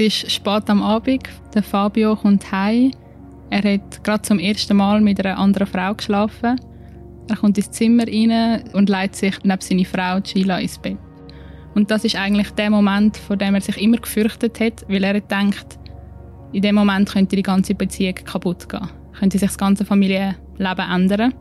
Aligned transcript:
Es 0.00 0.22
ist 0.22 0.30
spät 0.30 0.70
am 0.70 0.80
Abend. 0.80 1.24
Der 1.52 1.62
Fabio 1.64 2.14
kommt 2.14 2.52
heim. 2.52 2.92
Er 3.50 3.74
hat 3.74 4.04
gerade 4.04 4.22
zum 4.22 4.38
ersten 4.38 4.76
Mal 4.76 5.00
mit 5.00 5.24
einer 5.24 5.36
anderen 5.36 5.66
Frau 5.66 5.92
geschlafen. 5.92 6.60
Er 7.28 7.36
kommt 7.36 7.58
ins 7.58 7.72
Zimmer 7.72 8.06
rein 8.06 8.62
und 8.74 8.88
legt 8.88 9.16
sich 9.16 9.34
neben 9.42 9.60
seine 9.60 9.84
Frau 9.84 10.20
Sheila 10.22 10.60
ins 10.60 10.78
Bett. 10.78 10.98
Und 11.74 11.90
das 11.90 12.04
ist 12.04 12.14
eigentlich 12.14 12.48
der 12.50 12.70
Moment, 12.70 13.16
vor 13.16 13.36
dem 13.36 13.56
er 13.56 13.60
sich 13.60 13.76
immer 13.76 13.96
gefürchtet 13.96 14.60
hat, 14.60 14.88
weil 14.88 15.02
er 15.02 15.20
denkt, 15.20 15.80
in 16.52 16.62
dem 16.62 16.76
Moment 16.76 17.10
könnte 17.10 17.34
die 17.34 17.42
ganze 17.42 17.74
Beziehung 17.74 18.14
kaputt 18.14 18.68
gehen. 18.68 18.88
Könnte 19.18 19.36
sich 19.36 19.48
das 19.48 19.58
ganze 19.58 19.84
Familienleben 19.84 20.90
ändern. 20.94 21.34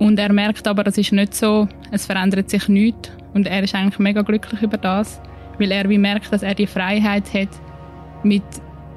Und 0.00 0.18
er 0.18 0.32
merkt 0.32 0.66
aber, 0.66 0.82
das 0.82 0.98
ist 0.98 1.12
nicht 1.12 1.32
so, 1.32 1.68
es 1.92 2.06
verändert 2.06 2.50
sich 2.50 2.66
nichts. 2.66 3.12
Und 3.34 3.46
er 3.46 3.62
ist 3.62 3.76
eigentlich 3.76 4.00
mega 4.00 4.22
glücklich 4.22 4.62
über 4.62 4.78
das, 4.78 5.20
weil 5.62 5.70
er 5.70 5.88
wie 5.88 5.98
merkt, 5.98 6.32
dass 6.32 6.42
er 6.42 6.54
die 6.54 6.66
Freiheit 6.66 7.32
hat, 7.32 7.48
mit 8.24 8.42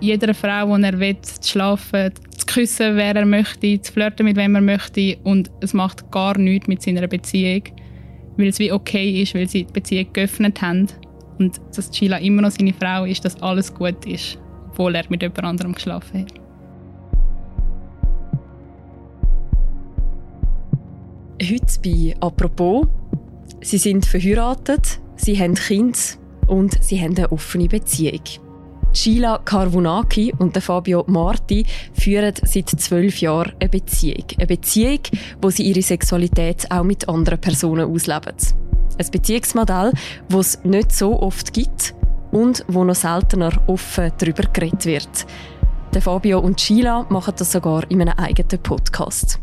jeder 0.02 0.34
Frau, 0.34 0.76
die 0.76 0.84
er 0.84 1.00
will, 1.00 1.22
zu 1.22 1.52
schlafen, 1.52 2.12
zu 2.36 2.46
küssen, 2.48 2.98
wer 2.98 3.16
er 3.16 3.26
möchte, 3.26 3.80
zu 3.82 3.94
flirten, 3.94 4.26
mit 4.26 4.36
wem 4.36 4.56
er 4.56 4.62
möchte. 4.62 5.18
Und 5.24 5.52
es 5.62 5.74
macht 5.74 6.12
gar 6.12 6.38
nichts 6.38 6.68
mit 6.68 6.82
seiner 6.82 7.08
Beziehung, 7.08 7.64
weil 8.38 8.48
es 8.48 8.60
wie 8.60 8.72
okay 8.72 9.22
ist, 9.22 9.36
weil 9.36 9.48
sie 9.48 9.64
die 9.64 9.74
Beziehung 9.74 10.12
geöffnet 10.12 10.62
haben. 10.62 10.88
Und 11.38 11.62
dass 11.76 11.96
Sheila 11.96 12.18
immer 12.18 12.42
noch 12.42 12.52
seine 12.52 12.74
Frau 12.74 13.06
ist, 13.06 13.24
dass 13.24 13.42
alles 13.42 13.74
gut 13.74 14.06
ist, 14.06 14.40
obwohl 14.70 14.96
er 14.96 15.04
mit 15.10 15.22
jemand 15.22 15.44
anderem 15.44 15.74
geschlafen 15.74 16.22
hat. 16.22 16.34
Heute 21.42 21.80
bei 21.84 22.16
«Apropos». 22.22 22.88
Sie 23.62 23.78
sind 23.78 24.06
verheiratet, 24.06 25.00
sie 25.16 25.40
haben 25.40 25.56
Kinder 25.56 25.98
und 26.48 26.84
sie 26.84 27.02
haben 27.02 27.16
eine 27.18 27.32
offene 27.32 27.68
Beziehung. 27.68 28.22
Sheila 28.96 29.40
Carvunaki 29.44 30.34
und 30.40 30.58
Fabio 30.58 31.04
Marti 31.08 31.66
führen 31.94 32.34
seit 32.44 32.70
zwölf 32.70 33.20
Jahren 33.20 33.52
eine 33.60 33.70
Beziehung. 33.70 34.24
Eine 34.38 34.48
Beziehung, 34.48 35.00
wo 35.42 35.50
sie 35.50 35.64
ihre 35.64 35.82
Sexualität 35.82 36.72
auch 36.72 36.84
mit 36.84 37.10
anderen 37.10 37.42
Personen 37.42 37.92
ausleben. 37.92 38.36
Ein 38.98 39.12
Beziehungsmodell, 39.12 39.92
das 40.30 40.48
es 40.48 40.64
nicht 40.64 40.94
so 40.94 41.20
oft 41.20 41.52
gibt 41.52 41.94
und 42.32 42.64
wo 42.70 42.86
noch 42.86 42.96
seltener 42.96 43.52
offen 43.68 44.14
darüber 44.18 44.44
geredet 44.54 44.86
wird. 44.86 45.26
Fabio 46.00 46.40
und 46.40 46.60
Sheila 46.60 47.06
machen 47.10 47.34
das 47.38 47.52
sogar 47.52 47.90
in 47.90 48.02
einem 48.02 48.18
eigenen 48.18 48.62
Podcast. 48.62 49.40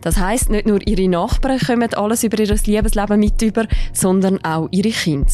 Das 0.00 0.18
heißt, 0.18 0.50
nicht 0.50 0.66
nur 0.66 0.86
ihre 0.86 1.08
Nachbarn 1.08 1.58
kommen 1.58 1.92
alles 1.94 2.24
über 2.24 2.38
ihr 2.38 2.54
Liebesleben 2.54 3.18
mit 3.20 3.40
über, 3.40 3.66
sondern 3.92 4.42
auch 4.44 4.68
ihre 4.70 4.90
Kinder 4.90 5.32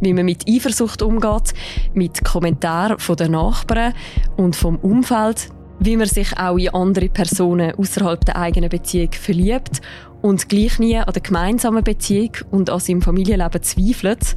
wie 0.00 0.12
man 0.12 0.24
mit 0.24 0.48
Eifersucht 0.48 1.02
umgeht, 1.02 1.54
mit 1.94 2.24
Kommentaren 2.24 2.96
der 3.16 3.28
Nachbarn 3.28 3.94
und 4.36 4.56
vom 4.56 4.76
Umfeld, 4.76 5.48
wie 5.80 5.96
man 5.96 6.06
sich 6.06 6.36
auch 6.38 6.56
in 6.56 6.74
andere 6.74 7.08
Personen 7.08 7.74
außerhalb 7.74 8.24
der 8.24 8.36
eigenen 8.36 8.70
Beziehung 8.70 9.12
verliebt 9.12 9.80
und 10.22 10.48
gleich 10.48 10.78
nie 10.78 10.96
an 10.96 11.12
der 11.12 11.22
gemeinsamen 11.22 11.84
Beziehung 11.84 12.32
und 12.50 12.70
an 12.70 12.80
seinem 12.80 13.02
Familienleben 13.02 13.62
zweifelt, 13.62 14.36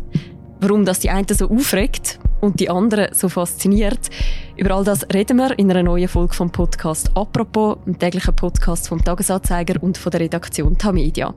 warum 0.60 0.86
das 0.86 1.00
die 1.00 1.10
einen 1.10 1.28
so 1.28 1.50
aufregt 1.50 2.20
und 2.42 2.60
die 2.60 2.70
anderen 2.70 3.14
so 3.14 3.30
fasziniert. 3.30 4.10
Über 4.56 4.76
all 4.76 4.84
das 4.84 5.06
reden 5.14 5.38
wir 5.38 5.58
in 5.58 5.70
einer 5.70 5.84
neuen 5.84 6.08
Folge 6.08 6.34
vom 6.34 6.52
Podcast 6.52 7.12
«Apropos», 7.16 7.78
dem 7.86 7.98
täglichen 7.98 8.36
Podcast 8.36 8.88
vom 8.88 9.04
Tagesanzeiger 9.04 9.82
und 9.82 9.98
von 9.98 10.12
der 10.12 10.22
Redaktion 10.22 10.78
Tamedia. 10.78 11.34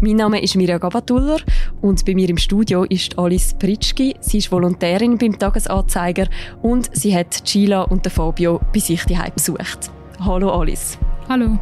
Mein 0.00 0.16
Name 0.16 0.42
ist 0.42 0.56
Mirja 0.56 0.78
Gabatuller 0.78 1.38
und 1.80 2.04
bei 2.04 2.14
mir 2.14 2.28
im 2.28 2.38
Studio 2.38 2.84
ist 2.84 3.18
Alice 3.18 3.54
Pritschki. 3.58 4.14
Sie 4.20 4.38
ist 4.38 4.52
Volontärin 4.52 5.18
beim 5.18 5.38
Tagesanzeiger 5.38 6.26
und 6.62 6.90
sie 6.92 7.16
hat 7.16 7.44
Gila 7.44 7.82
und 7.82 8.06
Fabio 8.10 8.60
bei 8.72 8.80
sich 8.80 9.04
daheim 9.04 9.32
besucht. 9.34 9.90
Hallo 10.20 10.50
Alice. 10.50 10.98
Hallo. 11.28 11.58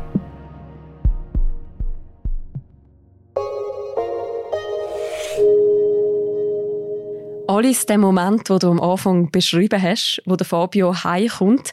Alice, 7.49 7.87
der 7.87 7.97
Moment, 7.97 8.51
wo 8.51 8.59
du 8.59 8.71
am 8.71 8.79
Anfang 8.79 9.31
beschrieben 9.31 9.81
hast, 9.81 10.21
wo 10.27 10.37
der 10.37 10.47
Fabio 10.47 10.93
heimkommt, 11.03 11.71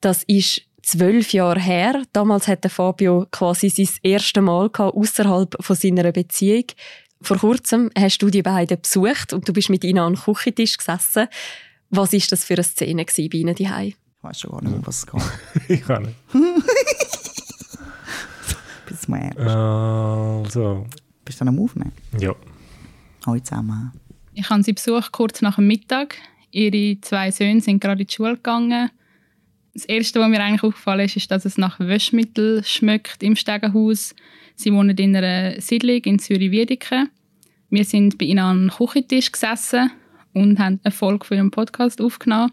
das 0.00 0.22
ist 0.22 0.62
zwölf 0.82 1.34
Jahre 1.34 1.60
her. 1.60 2.02
Damals 2.14 2.48
hatte 2.48 2.70
Fabio 2.70 3.26
quasi 3.30 3.68
sein 3.68 3.88
erstes 4.02 4.42
Mal 4.42 4.70
außerhalb 4.74 5.56
von 5.60 5.76
seiner 5.76 6.10
Beziehung. 6.10 6.64
Vor 7.20 7.36
kurzem 7.36 7.90
hast 7.98 8.18
du 8.22 8.30
die 8.30 8.40
beiden 8.40 8.80
besucht 8.80 9.34
und 9.34 9.46
du 9.46 9.52
bist 9.52 9.68
mit 9.68 9.84
ihnen 9.84 9.98
an 9.98 10.14
den 10.14 10.22
Küchentisch 10.22 10.78
gesessen. 10.78 11.28
Was 11.90 12.12
war 12.14 12.20
das 12.30 12.44
für 12.44 12.54
eine 12.54 12.64
Szene 12.64 13.04
bei 13.04 13.36
ihnen 13.38 13.54
daheim? 13.54 13.88
Ich 13.88 13.96
weiß 14.22 14.40
schon 14.40 14.52
gar 14.52 14.62
nicht 14.62 14.70
mehr, 14.72 14.86
was 14.86 14.96
es 14.98 15.06
geht. 15.06 15.22
ich 15.68 15.82
kann 15.82 16.02
nicht. 16.02 16.16
Bist 18.86 19.06
du 19.08 19.12
ernst? 19.12 19.38
Also, 19.38 20.86
Bist 21.26 21.40
du 21.40 21.44
dann 21.44 21.54
am 21.54 21.62
Aufnehmen? 21.62 21.92
ja. 22.18 22.34
Alle 23.26 23.42
zusammen. 23.42 23.92
Ich 24.36 24.50
habe 24.50 24.64
sie 24.64 24.72
besucht 24.72 25.12
kurz 25.12 25.42
nach 25.42 25.56
dem 25.56 25.68
Mittag. 25.68 26.16
Ihre 26.50 27.00
zwei 27.00 27.30
Söhne 27.30 27.60
sind 27.60 27.80
gerade 27.80 28.02
in 28.02 28.08
die 28.08 28.14
Schule 28.14 28.34
gegangen. 28.34 28.90
Das 29.72 29.84
Erste, 29.84 30.20
was 30.20 30.28
mir 30.28 30.42
eigentlich 30.42 30.64
aufgefallen 30.64 31.06
ist, 31.06 31.16
ist, 31.16 31.30
dass 31.30 31.44
es 31.44 31.56
nach 31.56 31.78
Wäschmittel 31.78 32.62
schmeckt 32.64 33.22
im 33.22 33.36
Stegenhaus. 33.36 34.14
Sie 34.56 34.72
wohnen 34.72 34.96
in 34.96 35.16
einer 35.16 35.60
Siedlung 35.60 36.02
in 36.04 36.18
Zürich-Wiedeke. 36.18 37.08
Wir 37.70 37.84
sind 37.84 38.18
bei 38.18 38.26
ihnen 38.26 38.40
an 38.40 38.58
einem 38.58 38.70
Küchentisch 38.70 39.30
gesessen 39.30 39.90
und 40.32 40.58
haben 40.58 40.80
eine 40.82 40.92
Folge 40.92 41.24
von 41.24 41.36
ihrem 41.36 41.50
Podcast 41.50 42.00
aufgenommen. 42.00 42.52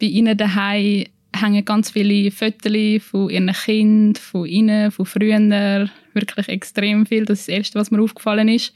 Bei 0.00 0.06
ihnen 0.06 0.36
daheim 0.36 1.06
hängen 1.34 1.64
ganz 1.64 1.90
viele 1.90 2.30
Fotos 2.30 3.02
von 3.10 3.30
ihren 3.30 3.52
Kindern, 3.52 4.14
von 4.16 4.46
ihnen, 4.46 4.90
von 4.90 5.06
früher. 5.06 5.88
Wirklich 6.12 6.48
extrem 6.48 7.06
viel. 7.06 7.24
Das 7.24 7.40
ist 7.40 7.48
das 7.48 7.54
Erste, 7.54 7.78
was 7.78 7.90
mir 7.90 8.02
aufgefallen 8.02 8.48
ist. 8.48 8.72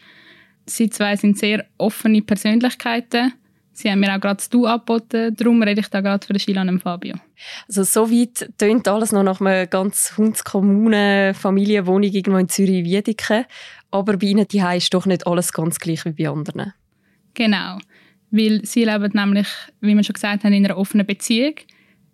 Sie 0.68 0.90
zwei 0.90 1.16
sind 1.16 1.38
sehr 1.38 1.64
offene 1.78 2.22
Persönlichkeiten. 2.22 3.32
Sie 3.72 3.88
haben 3.90 4.00
mir 4.00 4.12
auch 4.14 4.20
gerade 4.20 4.36
das 4.36 4.50
Du 4.50 4.66
angeboten. 4.66 5.34
Darum 5.36 5.62
rede 5.62 5.80
ich 5.80 5.88
da 5.88 6.00
gerade 6.00 6.26
für 6.26 6.36
Shilan 6.38 6.68
und 6.68 6.82
Fabio. 6.82 7.14
Also 7.68 7.84
so 7.84 8.10
weit 8.10 8.50
tönt 8.58 8.88
alles 8.88 9.12
noch 9.12 9.22
nach 9.22 9.40
einer 9.40 9.66
ganz 9.66 10.14
hundskommunen 10.16 11.32
Familienwohnung 11.32 12.10
irgendwo 12.10 12.38
in 12.38 12.48
Zürich-Wiedeke. 12.48 13.46
Aber 13.92 14.16
bei 14.16 14.26
ihnen 14.26 14.48
die 14.48 14.58
ist 14.58 14.92
doch 14.92 15.06
nicht 15.06 15.26
alles 15.26 15.52
ganz 15.52 15.78
gleich 15.78 16.04
wie 16.04 16.10
bei 16.10 16.28
anderen. 16.28 16.74
Genau. 17.34 17.78
Weil 18.32 18.64
sie 18.64 18.84
leben 18.84 19.12
nämlich, 19.14 19.46
wie 19.80 19.94
wir 19.94 20.02
schon 20.02 20.14
gesagt 20.14 20.42
haben, 20.42 20.52
in 20.52 20.64
einer 20.64 20.76
offenen 20.76 21.06
Beziehung. 21.06 21.54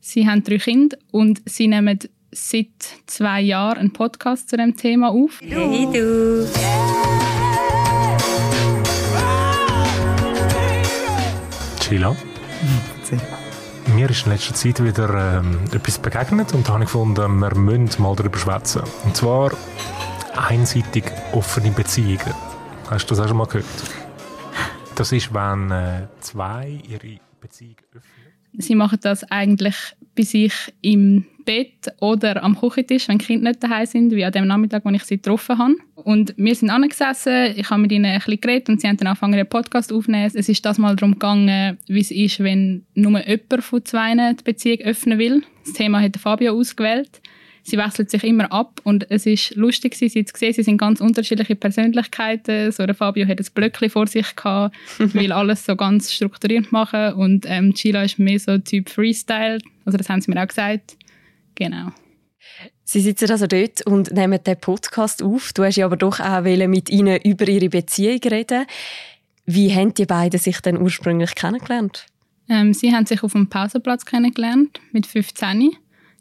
Sie 0.00 0.28
haben 0.28 0.44
drei 0.44 0.58
Kinder 0.58 0.98
und 1.12 1.40
sie 1.46 1.66
nehmen 1.66 1.98
seit 2.30 2.66
zwei 3.06 3.40
Jahren 3.40 3.78
einen 3.78 3.92
Podcast 3.92 4.50
zu 4.50 4.58
dem 4.58 4.76
Thema 4.76 5.08
auf. 5.08 5.40
Hey 5.40 5.88
du! 5.90 6.93
Sheila. 11.94 12.16
Mir 13.94 14.10
ist 14.10 14.26
in 14.26 14.32
letzter 14.32 14.54
Zeit 14.54 14.82
wieder 14.82 15.38
ähm, 15.38 15.60
etwas 15.72 15.98
begegnet 15.98 16.52
und 16.52 16.66
da 16.66 16.72
habe 16.72 16.82
ich 16.82 16.88
gefunden, 16.90 17.38
wir 17.38 17.54
müssen 17.54 18.02
mal 18.02 18.16
darüber 18.16 18.36
schwätzen. 18.36 18.82
Und 19.04 19.16
zwar 19.16 19.52
einseitig 20.34 21.04
offene 21.32 21.70
Beziehungen. 21.70 22.34
Hast 22.90 23.06
du 23.06 23.14
das 23.14 23.20
auch 23.20 23.28
schon 23.28 23.36
mal 23.36 23.46
gehört? 23.46 23.66
Das 24.96 25.12
ist, 25.12 25.32
wenn 25.32 25.70
äh, 25.70 26.08
zwei 26.18 26.82
ihre 26.88 27.20
Beziehung 27.40 27.76
öffnen. 27.94 28.32
Sie 28.58 28.74
machen 28.74 28.98
das 29.00 29.22
eigentlich 29.30 29.76
bei 30.16 30.22
sich 30.24 30.74
im 30.80 31.26
Bett 31.44 31.92
oder 32.00 32.42
am 32.42 32.58
Küchentisch, 32.58 33.08
wenn 33.08 33.18
die 33.18 33.26
Kinder 33.26 33.50
nicht 33.50 33.62
daheim 33.62 33.86
sind, 33.86 34.12
wie 34.12 34.24
an 34.24 34.32
dem 34.32 34.46
Nachmittag, 34.46 34.84
als 34.84 34.96
ich 34.96 35.04
sie 35.04 35.16
getroffen 35.16 35.58
habe. 35.58 35.74
Und 35.94 36.34
wir 36.36 36.54
sind 36.54 36.70
angesessen, 36.70 37.54
ich 37.56 37.70
habe 37.70 37.82
mit 37.82 37.92
ihnen 37.92 38.06
ein 38.06 38.18
bisschen 38.18 38.40
geredet 38.40 38.68
und 38.68 38.80
sie 38.80 38.88
haben 38.88 38.96
dann 38.96 39.08
angefangen, 39.08 39.34
einen 39.34 39.48
Podcast 39.48 39.92
aufzunehmen. 39.92 40.30
Es 40.32 40.48
ist 40.48 40.64
das 40.64 40.78
mal 40.78 40.96
darum 40.96 41.12
gegangen, 41.12 41.78
wie 41.86 42.00
es 42.00 42.10
ist, 42.10 42.40
wenn 42.40 42.84
nur 42.94 43.26
jemand 43.26 43.64
von 43.64 43.84
zwei 43.84 44.14
die 44.14 44.44
Beziehung 44.44 44.80
öffnen 44.80 45.18
will. 45.18 45.42
Das 45.64 45.74
Thema 45.74 46.00
hat 46.00 46.16
Fabio 46.16 46.52
ausgewählt. 46.52 47.20
Sie 47.66 47.78
wechselt 47.78 48.10
sich 48.10 48.22
immer 48.24 48.52
ab 48.52 48.82
und 48.84 49.10
es 49.10 49.24
ist 49.24 49.56
lustig, 49.56 49.94
sie 49.94 50.10
zu 50.10 50.36
sehen, 50.36 50.52
sie 50.52 50.62
sind 50.62 50.76
ganz 50.76 51.00
unterschiedliche 51.00 51.56
Persönlichkeiten. 51.56 52.70
So 52.70 52.84
der 52.84 52.94
Fabio 52.94 53.26
hat 53.26 53.40
ein 53.40 53.46
Blöckchen 53.54 53.88
vor 53.88 54.06
sich 54.06 54.36
gehabt, 54.36 54.76
will 54.98 55.32
alles 55.32 55.64
so 55.64 55.74
ganz 55.74 56.12
strukturiert 56.12 56.72
machen 56.72 57.14
und 57.14 57.46
ähm, 57.48 57.74
Sheila 57.74 58.02
ist 58.02 58.18
mehr 58.18 58.38
so 58.38 58.58
Typ 58.58 58.90
Freestyle. 58.90 59.60
Also 59.86 59.96
das 59.96 60.10
haben 60.10 60.20
sie 60.20 60.30
mir 60.30 60.42
auch 60.42 60.46
gesagt. 60.46 60.98
Genau. 61.54 61.90
Sie 62.84 63.00
sitzen 63.00 63.30
also 63.30 63.46
dort 63.46 63.86
und 63.86 64.12
nehmen 64.12 64.42
den 64.44 64.60
Podcast 64.60 65.22
auf. 65.22 65.52
Du 65.52 65.64
hast 65.64 65.76
ja 65.76 65.86
aber 65.86 65.96
doch 65.96 66.20
auch 66.20 66.42
mit 66.42 66.90
ihnen 66.90 67.18
über 67.22 67.48
ihre 67.48 67.68
Beziehung 67.68 68.20
reden. 68.24 68.66
Wie 69.46 69.74
haben 69.74 69.94
die 69.94 70.06
beiden 70.06 70.38
sich 70.38 70.60
denn 70.60 70.80
ursprünglich 70.80 71.34
kennengelernt? 71.34 72.06
Ähm, 72.48 72.74
sie 72.74 72.92
haben 72.92 73.06
sich 73.06 73.22
auf 73.22 73.32
dem 73.32 73.48
Pausenplatz 73.48 74.04
kennengelernt 74.04 74.80
mit 74.92 75.06
15. 75.06 75.72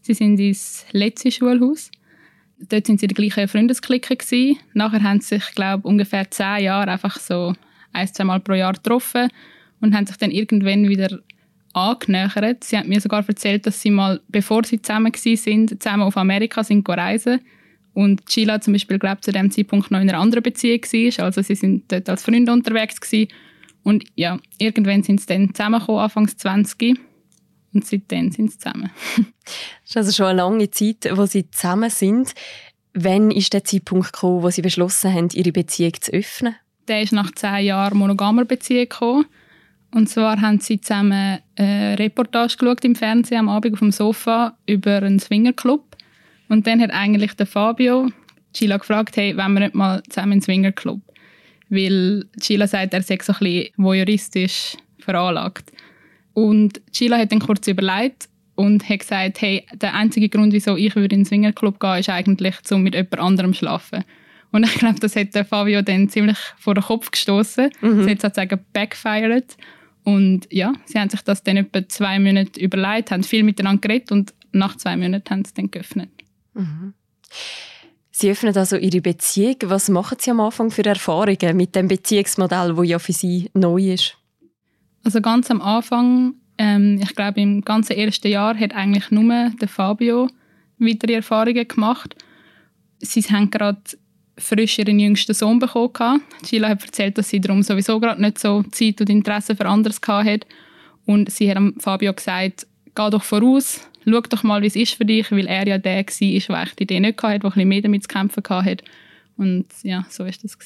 Sie 0.02 0.14
sind 0.14 0.40
ins 0.40 0.86
letzte 0.92 1.32
Schulhaus. 1.32 1.92
Dort 2.60 2.88
sind 2.88 3.00
sie 3.00 3.08
die 3.08 3.16
gleichen 3.16 3.48
Freundesklicke 3.48 4.16
gewesen. 4.16 4.58
Nachher 4.74 5.04
haben 5.04 5.20
sie 5.20 5.36
sich, 5.36 5.56
glaube 5.56 5.88
ungefähr 5.88 6.30
zehn 6.32 6.64
Jahre 6.64 6.92
einfach 6.92 7.20
so 7.20 7.54
ein, 7.92 8.08
zwei 8.08 8.24
Mal 8.24 8.40
pro 8.40 8.54
Jahr 8.54 8.74
getroffen 8.74 9.30
und 9.82 9.94
haben 9.94 10.06
sich 10.06 10.18
dann 10.18 10.32
irgendwann 10.32 10.88
wieder 10.88 11.20
angenähert. 11.74 12.64
Sie 12.64 12.78
hat 12.78 12.88
mir 12.88 13.02
sogar 13.02 13.28
erzählt, 13.28 13.66
dass 13.66 13.82
sie 13.82 13.92
mal, 13.92 14.22
bevor 14.28 14.64
sie 14.64 14.82
zusammen 14.82 15.12
sind, 15.16 15.82
zusammen 15.82 16.04
auf 16.04 16.18
Amerika 16.18 16.64
sind 16.64 16.88
reisen 16.88 17.42
und 17.94 18.24
Sheila 18.30 18.60
zum 18.60 18.74
Beispiel, 18.74 19.00
glaube 19.00 19.22
zu 19.22 19.32
dem 19.32 19.52
Zeitpunkt 19.52 19.92
noch 19.92 20.00
in 20.00 20.10
einer 20.10 20.20
anderen 20.20 20.44
Beziehung 20.44 20.82
war. 20.82 21.26
Also 21.26 21.42
sie 21.42 21.56
sind 21.56 21.92
dort 21.92 22.10
als 22.10 22.24
Freunde 22.24 22.52
unterwegs 22.52 23.00
gewesen. 23.00 23.32
Und 23.84 24.06
ja, 24.16 24.40
irgendwann 24.58 25.04
sind 25.04 25.22
sie 25.22 25.28
dann 25.28 25.54
zusammengekommen, 25.54 26.02
Anfangs 26.02 26.38
20. 26.38 26.98
Und 27.74 27.86
seitdem 27.86 28.32
sind 28.32 28.52
sie 28.52 28.58
zusammen. 28.58 28.92
das 29.46 29.90
ist 29.90 29.98
also 29.98 30.12
schon 30.12 30.26
eine 30.28 30.38
lange 30.38 30.72
Zeit, 30.72 31.08
wo 31.14 31.26
sie 31.26 31.50
zusammen 31.52 31.90
sind. 31.90 32.34
Wann 32.94 33.32
ist 33.32 33.54
der 33.54 33.64
Zeitpunkt 33.64 34.14
gekommen, 34.14 34.44
wo 34.44 34.50
sie 34.50 34.62
beschlossen 34.62 35.14
haben, 35.14 35.30
ihre 35.34 35.52
Beziehung 35.52 35.94
zu 36.00 36.12
öffnen? 36.14 36.56
Der 36.88 37.02
ist 37.02 37.14
nach 37.14 37.32
zehn 37.32 37.66
Jahren 37.66 37.98
monogamer 37.98 38.46
Beziehung 38.46 38.90
gekommen. 38.90 39.26
Und 39.94 40.10
zwar 40.10 40.42
haben 40.42 40.60
sie 40.60 40.82
zusammen 40.82 41.40
eine 41.56 42.00
Reportage 42.00 42.58
geschaut 42.58 42.84
im 42.84 42.96
Fernsehen 42.96 43.40
am 43.40 43.50
Abend 43.50 43.74
auf 43.74 43.80
dem 43.80 43.92
Sofa 43.92 44.58
über 44.66 44.98
einen 44.98 45.20
Swingerclub. 45.20 45.96
Und 46.50 46.66
dann 46.66 46.82
hat 46.82 46.92
eigentlich 46.92 47.34
der 47.34 47.46
Fabio 47.46 48.10
Sheila 48.56 48.78
gefragt, 48.78 49.18
hey, 49.18 49.36
wollen 49.38 49.54
wir 49.54 49.60
nicht 49.62 49.76
mal 49.76 50.02
zusammen 50.10 50.34
in 50.34 50.40
den 50.40 50.44
Swingerclub? 50.44 51.02
Weil 51.70 52.26
Sheila 52.42 52.68
sagt, 52.68 52.94
er 52.94 53.02
sei 53.02 53.18
so 53.22 53.34
ein 53.34 53.40
bisschen 53.40 53.70
voyeuristisch 53.78 54.78
veranlagt. 55.00 55.72
Und 56.34 56.82
Sheila 56.92 57.18
hat 57.18 57.32
dann 57.32 57.40
kurz 57.40 57.68
überlegt 57.68 58.30
und 58.56 58.88
hat 58.88 59.00
gesagt, 59.00 59.42
hey, 59.42 59.66
der 59.74 59.94
einzige 59.94 60.30
Grund, 60.30 60.54
wieso 60.54 60.76
ich 60.76 60.96
würde 60.96 61.16
in 61.16 61.22
den 61.22 61.26
Swingerclub 61.26 61.80
gehen, 61.80 62.00
ist 62.00 62.10
eigentlich, 62.10 62.56
um 62.72 62.84
mit 62.84 62.96
jemand 62.96 63.20
anderem 63.20 63.54
zu 63.54 63.60
schlafen. 63.60 64.04
Und 64.52 64.66
ich 64.66 64.76
glaube, 64.76 65.00
das 65.00 65.16
hat 65.16 65.36
Fabio 65.48 65.82
dann 65.82 66.10
ziemlich 66.10 66.38
vor 66.58 66.76
den 66.76 66.84
Kopf 66.84 67.10
gestoßen. 67.10 67.70
Mhm. 67.82 68.00
Das 68.00 68.08
hat 68.08 68.22
sozusagen 68.22 68.60
backfired. 68.72 69.58
Und 70.04 70.48
ja, 70.52 70.74
sie 70.86 71.00
haben 71.00 71.10
sich 71.10 71.22
das 71.22 71.44
dann 71.44 71.58
etwa 71.58 71.88
zwei 71.88 72.20
Monate 72.20 72.60
überlegt, 72.60 73.12
haben 73.12 73.24
viel 73.24 73.44
miteinander 73.44 73.82
geredet 73.82 74.12
und 74.12 74.34
nach 74.52 74.76
zwei 74.78 74.98
Monaten 74.98 75.30
haben 75.30 75.46
sie 75.46 75.50
es 75.50 75.54
dann 75.54 75.72
geöffnet. 75.72 76.10
Mhm. 76.54 76.94
Sie 78.16 78.30
öffnen 78.30 78.56
also 78.56 78.78
Ihre 78.78 79.02
Beziehung. 79.02 79.56
Was 79.64 79.90
machen 79.90 80.18
Sie 80.20 80.30
am 80.30 80.40
Anfang 80.40 80.70
für 80.70 80.86
Erfahrungen 80.86 81.58
mit 81.58 81.76
dem 81.76 81.88
Beziehungsmodell, 81.88 82.76
das 82.76 82.88
ja 82.88 83.00
für 83.00 83.12
Sie 83.12 83.50
neu 83.56 83.94
ist? 83.94 84.18
Also 85.04 85.20
ganz 85.20 85.50
am 85.50 85.62
Anfang, 85.62 86.36
ähm, 86.60 87.00
ich 87.02 87.16
glaube 87.16 87.42
im 87.42 87.62
ganzen 87.62 87.94
ersten 87.94 88.28
Jahr, 88.28 88.56
hat 88.56 88.76
eigentlich 88.76 89.10
nur 89.10 89.50
der 89.60 89.68
Fabio 89.68 90.30
weitere 90.78 91.14
Erfahrungen 91.14 91.68
gemacht. 91.68 92.16
Sie 93.00 93.22
haben 93.22 93.50
gerade 93.50 93.82
frisch 94.38 94.80
ihren 94.80 95.00
jüngsten 95.00 95.34
Sohn 95.34 95.60
bekommen. 95.60 96.22
Sheila 96.46 96.70
hat 96.70 96.84
erzählt, 96.84 97.18
dass 97.18 97.30
sie 97.30 97.42
darum 97.42 97.64
sowieso 97.64 98.00
gerade 98.00 98.22
nicht 98.22 98.40
so 98.40 98.64
Zeit 98.64 99.00
und 99.02 99.10
Interesse 99.10 99.56
für 99.56 99.66
anderes 99.66 100.00
hatte. 100.08 100.48
Und 101.06 101.32
sie 101.32 101.50
hat 101.54 101.62
Fabio 101.80 102.14
gesagt, 102.14 102.68
geh 102.96 103.10
doch 103.10 103.24
voraus, 103.24 103.82
schau 104.06 104.22
doch 104.22 104.44
mal, 104.44 104.62
wie 104.62 104.68
es 104.68 104.76
ist 104.76 104.96
für 104.96 105.06
dich, 105.06 105.32
weil 105.32 105.48
er 105.48 105.68
ja 105.68 105.78
der 105.78 106.06
war, 106.06 106.66
der 106.66 106.76
die 106.76 106.84
Idee 106.84 107.00
nicht 107.00 107.22
hatte, 107.22 107.40
der 107.40 107.46
ein 107.46 107.52
bisschen 107.52 107.68
mehr 107.68 107.82
damit 107.82 108.04
zu 108.04 108.08
kämpfen 108.08 108.44
hatte. 108.50 108.84
Und 109.38 109.66
ja, 109.82 110.06
so 110.10 110.24
war 110.24 110.32
das. 110.32 110.58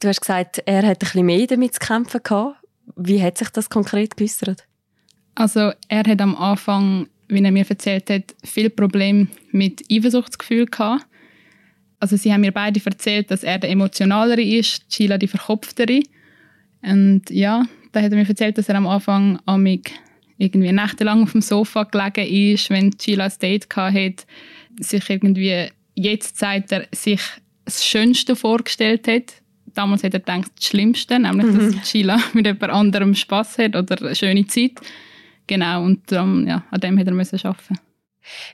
Du 0.00 0.08
hast 0.08 0.20
gesagt, 0.20 0.62
er 0.64 0.82
hat 0.82 0.84
ein 0.84 0.98
bisschen 0.98 1.26
mehr 1.26 1.46
damit 1.46 1.74
zu 1.74 1.80
kämpfen 1.80 2.20
gehabt. 2.22 2.56
Wie 2.96 3.22
hat 3.22 3.38
sich 3.38 3.48
das 3.50 3.68
konkret 3.68 4.16
geäußert? 4.16 4.64
Also 5.34 5.72
er 5.88 6.04
hat 6.04 6.20
am 6.20 6.36
Anfang, 6.36 7.08
wie 7.28 7.42
er 7.42 7.52
mir 7.52 7.68
erzählt 7.68 8.10
hat, 8.10 8.34
viel 8.44 8.70
Probleme 8.70 9.28
mit 9.50 9.84
Eifersuchtsgefühl 9.90 10.66
gehabt. 10.66 11.06
Also 12.00 12.16
sie 12.16 12.32
haben 12.32 12.42
mir 12.42 12.52
beide 12.52 12.80
erzählt, 12.84 13.30
dass 13.30 13.42
er 13.42 13.58
der 13.58 13.70
emotionalere 13.70 14.42
ist, 14.42 14.84
Sheila 14.88 15.18
die 15.18 15.28
verkopftere. 15.28 16.02
Und 16.82 17.30
ja, 17.30 17.64
da 17.92 18.02
hat 18.02 18.12
er 18.12 18.18
mir 18.18 18.28
erzählt, 18.28 18.56
dass 18.58 18.68
er 18.68 18.76
am 18.76 18.86
Anfang 18.86 19.40
amig 19.46 19.92
irgendwie 20.38 20.72
nächtelang 20.72 21.24
auf 21.24 21.32
dem 21.32 21.40
Sofa 21.40 21.82
gelegen 21.84 22.54
ist, 22.54 22.70
wenn 22.70 22.94
Sheila 22.98 23.24
ein 23.24 23.32
Date 23.42 23.66
hatte, 23.74 24.24
sich 24.78 25.10
irgendwie, 25.10 25.68
jetzt 25.94 26.38
sagt 26.38 26.70
er, 26.70 26.86
sich 26.92 27.20
das 27.64 27.84
Schönste 27.84 28.36
vorgestellt 28.36 29.08
hat. 29.08 29.34
Damals 29.74 30.04
hat 30.04 30.14
er 30.14 30.20
gedacht, 30.20 30.52
das 30.56 30.66
Schlimmste, 30.66 31.18
nämlich, 31.18 31.46
mhm. 31.46 31.76
dass 31.76 31.90
Sheila 31.90 32.18
mit 32.32 32.46
jemand 32.46 32.72
anderem 32.72 33.14
Spass 33.14 33.58
hat 33.58 33.74
oder 33.74 34.00
eine 34.00 34.14
schöne 34.14 34.46
Zeit. 34.46 34.72
Genau, 35.48 35.84
und 35.84 36.12
um, 36.12 36.46
ja, 36.46 36.64
an 36.70 36.80
dem 36.80 36.98
hat 36.98 37.06
er 37.06 37.14
müssen 37.14 37.40
arbeiten. 37.42 37.78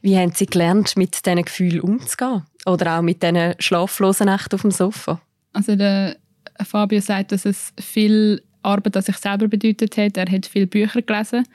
Wie 0.03 0.17
haben 0.17 0.33
Sie 0.33 0.47
gelernt, 0.47 0.97
mit 0.97 1.27
diesen 1.27 1.45
Gefühlen 1.45 1.81
umzugehen? 1.81 2.45
Oder 2.67 2.99
auch 2.99 3.03
mit 3.03 3.23
diesen 3.23 3.55
schlaflosen 3.59 4.27
Nächten 4.27 4.55
auf 4.55 4.63
dem 4.63 4.71
Sofa? 4.71 5.21
Also 5.53 5.77
der 5.77 6.17
Fabio 6.63 7.01
sagt, 7.01 7.33
dass 7.33 7.45
es 7.45 7.73
viel 7.79 8.43
Arbeit 8.63 8.97
an 8.97 9.03
sich 9.03 9.17
selber 9.17 9.49
bedeutet 9.49 9.97
hat. 9.97 10.17
Er 10.17 10.31
hat 10.31 10.47
viele 10.47 10.67
Bücher 10.67 11.03
gelesen. 11.03 11.47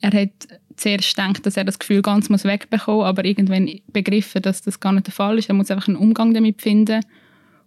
Er 0.00 0.12
hat 0.12 0.30
zuerst 0.76 1.16
gedacht, 1.16 1.44
dass 1.46 1.56
er 1.56 1.64
das 1.64 1.78
Gefühl 1.78 2.02
ganz 2.02 2.28
muss 2.28 2.44
wegbekommen 2.44 3.00
muss, 3.00 3.08
aber 3.08 3.24
irgendwann 3.24 3.70
begriffen, 3.92 4.42
dass 4.42 4.62
das 4.62 4.78
gar 4.78 4.92
nicht 4.92 5.06
der 5.06 5.14
Fall 5.14 5.38
ist. 5.38 5.48
Er 5.48 5.54
muss 5.54 5.70
einfach 5.70 5.88
einen 5.88 5.96
Umgang 5.96 6.34
damit 6.34 6.62
finden. 6.62 7.00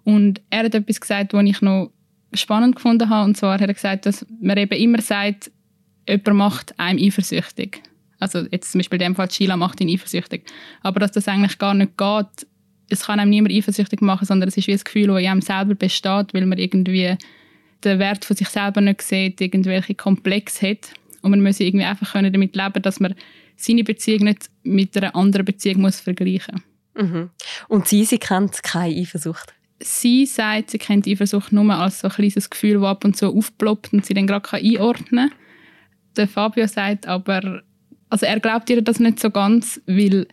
Und 0.04 0.42
er 0.50 0.66
hat 0.66 0.76
etwas 0.76 1.02
gesagt, 1.02 1.34
was 1.34 1.44
ich 1.44 1.62
noch 1.62 1.92
spannend 2.34 2.76
gefunden 2.76 3.10
habe. 3.10 3.26
Und 3.26 3.36
zwar 3.36 3.60
hat 3.60 3.68
er 3.68 3.74
gesagt, 3.74 4.06
dass 4.06 4.26
man 4.40 4.58
eben 4.58 4.80
immer 4.80 5.02
sagt, 5.02 5.52
jemand 6.08 6.38
macht 6.38 6.80
einem 6.80 7.04
eifersüchtig. 7.04 7.82
Also 8.20 8.46
jetzt 8.52 8.72
zum 8.72 8.80
Beispiel 8.80 9.02
in 9.02 9.10
dem 9.10 9.16
Fall 9.16 9.32
Sheila 9.32 9.58
macht 9.58 9.82
ihn 9.82 9.90
eifersüchtig. 9.90 10.44
Aber 10.82 11.00
dass 11.00 11.12
das 11.12 11.28
eigentlich 11.28 11.58
gar 11.58 11.74
nicht 11.74 11.98
geht, 11.98 12.48
es 12.90 13.06
kann 13.06 13.20
einem 13.20 13.30
niemand 13.30 13.54
eifersüchtig 13.54 14.02
machen, 14.02 14.26
sondern 14.26 14.50
es 14.50 14.58
ist 14.58 14.68
wie 14.68 14.74
ein 14.74 14.80
Gefühl, 14.84 15.08
das 15.08 15.20
in 15.20 15.28
einem 15.28 15.42
selber 15.42 15.76
besteht, 15.76 16.34
weil 16.34 16.46
man 16.46 16.58
irgendwie 16.58 17.16
den 17.84 18.00
Wert 18.00 18.26
von 18.26 18.36
sich 18.36 18.50
selber 18.50 18.82
nicht 18.82 19.02
sieht, 19.02 19.40
irgendwelche 19.42 19.96
Komplex 19.96 20.62
hat. 20.62 20.94
Und 21.22 21.32
man 21.32 21.42
muss 21.42 21.60
irgendwie 21.60 21.86
einfach 21.86 22.14
können 22.14 22.32
damit 22.32 22.56
leben 22.56 22.82
dass 22.82 23.00
man 23.00 23.16
seine 23.56 23.84
Beziehung 23.84 24.24
nicht 24.24 24.50
mit 24.64 24.96
einer 24.98 25.16
anderen 25.16 25.46
Beziehung 25.46 25.82
muss 25.82 26.00
vergleichen 26.00 26.62
muss. 26.96 27.10
Mhm. 27.10 27.30
Und 27.68 27.88
sie, 27.88 28.06
sie 28.06 28.18
kennt 28.18 28.62
keine 28.64 28.96
Eifersucht? 28.96 29.54
Sie 29.80 30.26
sagt, 30.26 30.72
sie 30.72 30.78
kennt 30.78 31.08
Eifersucht 31.08 31.52
nur 31.52 31.74
als 31.74 32.02
so 32.02 32.08
ein 32.08 32.14
kleines 32.14 32.50
Gefühl, 32.50 32.76
das 32.76 32.84
ab 32.84 33.06
und 33.06 33.16
zu 33.16 33.28
aufploppt 33.28 33.94
und 33.94 34.06
sie 34.06 34.14
dann 34.14 34.28
gerade 34.28 34.58
einordnen 34.58 35.30
kann. 35.30 35.40
Der 36.18 36.28
Fabio 36.28 36.68
sagt 36.68 37.08
aber, 37.08 37.62
also 38.10 38.26
er 38.26 38.40
glaubt 38.40 38.70
ihr 38.70 38.82
das 38.82 39.00
nicht 39.00 39.20
so 39.20 39.30
ganz, 39.30 39.80
weil 39.86 40.28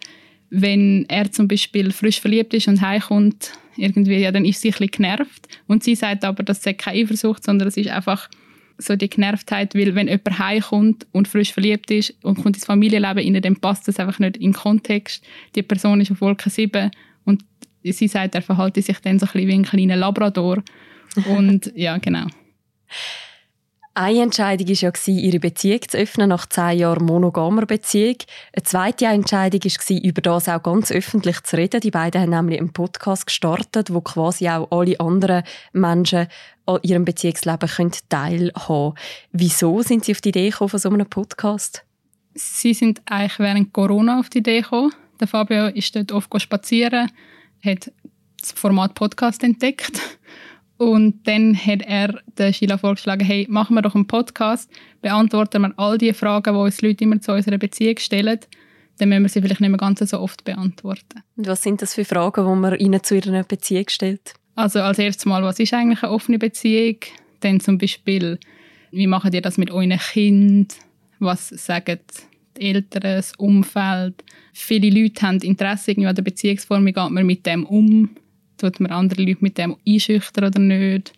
wenn 0.50 1.04
er 1.08 1.30
zum 1.32 1.48
Beispiel 1.48 1.92
frisch 1.92 2.20
verliebt 2.20 2.54
ist 2.54 2.68
und 2.68 2.80
heimkommt, 2.80 3.52
irgendwie, 3.76 4.18
ja, 4.18 4.32
dann 4.32 4.44
ist 4.44 4.60
sie 4.60 4.68
ein 4.68 4.72
bisschen 4.72 4.90
genervt. 4.90 5.48
Und 5.66 5.84
sie 5.84 5.94
sagt 5.94 6.24
aber, 6.24 6.42
das 6.42 6.64
ist 6.64 6.78
keine 6.78 6.98
Eifersucht, 6.98 7.44
sondern 7.44 7.68
es 7.68 7.76
ist 7.76 7.88
einfach 7.88 8.28
so 8.78 8.96
die 8.96 9.08
Genervtheit, 9.08 9.74
weil 9.74 9.94
wenn 9.94 10.08
jemand 10.08 10.38
heimkommt 10.38 11.06
und 11.12 11.28
frisch 11.28 11.52
verliebt 11.52 11.90
ist 11.90 12.14
und 12.22 12.42
kommt 12.42 12.56
ins 12.56 12.66
Familienleben 12.66 13.34
rein, 13.34 13.42
dann 13.42 13.56
passt 13.56 13.88
das 13.88 13.98
einfach 13.98 14.18
nicht 14.18 14.36
in 14.36 14.50
den 14.50 14.52
Kontext. 14.52 15.24
Die 15.54 15.62
Person 15.62 16.00
ist 16.00 16.10
auf 16.10 16.20
Wolke 16.20 16.50
7 16.50 16.90
und 17.24 17.44
sie 17.82 18.08
sagt, 18.08 18.34
er 18.34 18.42
verhalte 18.42 18.82
sich 18.82 18.98
dann 19.00 19.18
so 19.18 19.26
ein 19.26 19.32
bisschen 19.32 19.48
wie 19.48 19.54
ein 19.54 19.64
kleiner 19.64 19.96
Labrador. 19.96 20.62
Und 21.26 21.72
ja, 21.74 21.96
genau. 21.98 22.26
Eine 23.98 24.24
Entscheidung 24.24 24.68
war 24.68 24.74
ja, 24.74 24.92
ihre 25.06 25.40
Beziehung 25.40 25.80
zu 25.88 25.96
öffnen 25.96 26.28
nach 26.28 26.44
zehn 26.44 26.80
Jahren 26.80 27.06
monogamer 27.06 27.64
Beziehung. 27.64 28.16
Eine 28.52 28.62
zweite 28.64 29.06
Entscheidung 29.06 29.62
war, 29.64 30.04
über 30.04 30.20
das 30.20 30.50
auch 30.50 30.62
ganz 30.62 30.92
öffentlich 30.92 31.42
zu 31.44 31.56
reden. 31.56 31.80
Die 31.80 31.90
beiden 31.90 32.20
haben 32.20 32.28
nämlich 32.28 32.60
einen 32.60 32.74
Podcast 32.74 33.24
gestartet, 33.24 33.94
wo 33.94 34.02
quasi 34.02 34.50
auch 34.50 34.70
alle 34.70 35.00
anderen 35.00 35.44
Menschen 35.72 36.26
an 36.66 36.78
ihrem 36.82 37.06
Beziehungsleben 37.06 37.70
teilhaben 38.10 38.50
können. 38.52 38.94
Wieso 39.32 39.80
sind 39.80 40.04
Sie 40.04 40.12
auf 40.12 40.20
die 40.20 40.28
Idee 40.28 40.50
gekommen 40.50 40.68
von 40.68 40.78
so 40.78 40.90
einem 40.90 41.08
Podcast? 41.08 41.82
Sie 42.34 42.74
sind 42.74 43.00
eigentlich 43.06 43.38
während 43.38 43.72
Corona 43.72 44.20
auf 44.20 44.28
die 44.28 44.40
Idee 44.40 44.60
gekommen. 44.60 44.92
Der 45.20 45.26
Fabio 45.26 45.68
ist 45.68 45.96
dort 45.96 46.12
oft 46.12 46.42
spazieren, 46.42 47.10
hat 47.64 47.90
das 48.42 48.52
Format 48.52 48.92
Podcast 48.92 49.42
entdeckt 49.42 49.98
und 50.78 51.26
dann 51.26 51.56
hat 51.56 51.82
er 51.82 52.20
der 52.36 52.52
Sheila 52.52 52.76
vorgeschlagen, 52.76 53.24
hey, 53.24 53.46
machen 53.48 53.74
wir 53.74 53.82
doch 53.82 53.94
einen 53.94 54.06
Podcast, 54.06 54.70
beantworten 55.00 55.62
wir 55.62 55.72
all 55.78 55.96
die 55.96 56.12
Fragen, 56.12 56.54
die 56.54 56.60
uns 56.60 56.82
Leute 56.82 57.04
immer 57.04 57.20
zu 57.20 57.32
unserer 57.32 57.58
Beziehung 57.58 57.96
stellen. 57.98 58.40
Dann 58.98 59.08
müssen 59.08 59.22
wir 59.22 59.28
sie 59.28 59.42
vielleicht 59.42 59.60
nicht 59.60 59.70
mehr 59.70 59.78
ganz 59.78 60.00
so 60.00 60.20
oft 60.20 60.44
beantworten. 60.44 61.22
Und 61.36 61.46
was 61.46 61.62
sind 61.62 61.80
das 61.80 61.94
für 61.94 62.04
Fragen, 62.04 62.46
die 62.46 62.60
man 62.60 62.78
ihnen 62.78 63.02
zu 63.02 63.16
ihrer 63.16 63.42
Beziehung 63.44 63.86
stellt? 63.88 64.34
Also 64.54 64.80
als 64.80 64.98
erstes 64.98 65.26
Mal, 65.26 65.42
was 65.42 65.58
ist 65.58 65.72
eigentlich 65.74 66.02
eine 66.02 66.12
offene 66.12 66.38
Beziehung? 66.38 66.96
Dann 67.40 67.60
zum 67.60 67.78
Beispiel, 67.78 68.38
wie 68.90 69.06
macht 69.06 69.32
ihr 69.32 69.42
das 69.42 69.58
mit 69.58 69.70
euren 69.70 69.98
Kind? 69.98 70.76
Was 71.18 71.48
sagen 71.48 72.00
die 72.56 72.68
Eltern, 72.68 73.02
das 73.02 73.32
Umfeld? 73.36 74.24
Viele 74.52 74.90
Leute 74.90 75.26
haben 75.26 75.40
Interesse 75.40 75.92
an 75.92 76.14
der 76.14 76.22
Beziehungsform, 76.22 76.84
wie 76.86 76.92
geht 76.92 77.10
man 77.10 77.26
mit 77.26 77.44
dem 77.46 77.64
um? 77.66 78.10
Tut 78.58 78.80
man 78.80 78.90
andere 78.90 79.22
Leute 79.22 79.38
mit 79.40 79.58
dem 79.58 79.76
einschüchtern 79.86 80.44
oder 80.44 80.58
nicht? 80.58 81.12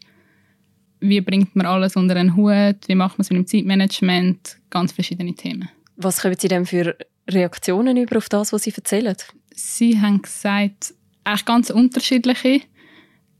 Wie 1.00 1.20
bringt 1.20 1.54
man 1.54 1.66
alles 1.66 1.96
unter 1.96 2.16
einen 2.16 2.34
Hut? 2.36 2.76
Wie 2.86 2.94
macht 2.94 3.18
man 3.18 3.22
es 3.22 3.30
mit 3.30 3.38
dem 3.38 3.46
Zeitmanagement? 3.46 4.58
Ganz 4.70 4.92
verschiedene 4.92 5.34
Themen. 5.34 5.68
Was 5.96 6.20
kommen 6.20 6.36
Sie 6.38 6.48
denn 6.48 6.66
für 6.66 6.96
Reaktionen 7.28 7.96
über 7.96 8.18
auf 8.18 8.28
das, 8.28 8.52
was 8.52 8.62
Sie 8.62 8.74
erzählen? 8.74 9.16
Sie 9.54 10.00
haben 10.00 10.22
gesagt, 10.22 10.94
eigentlich 11.24 11.44
ganz 11.44 11.70
unterschiedliche. 11.70 12.60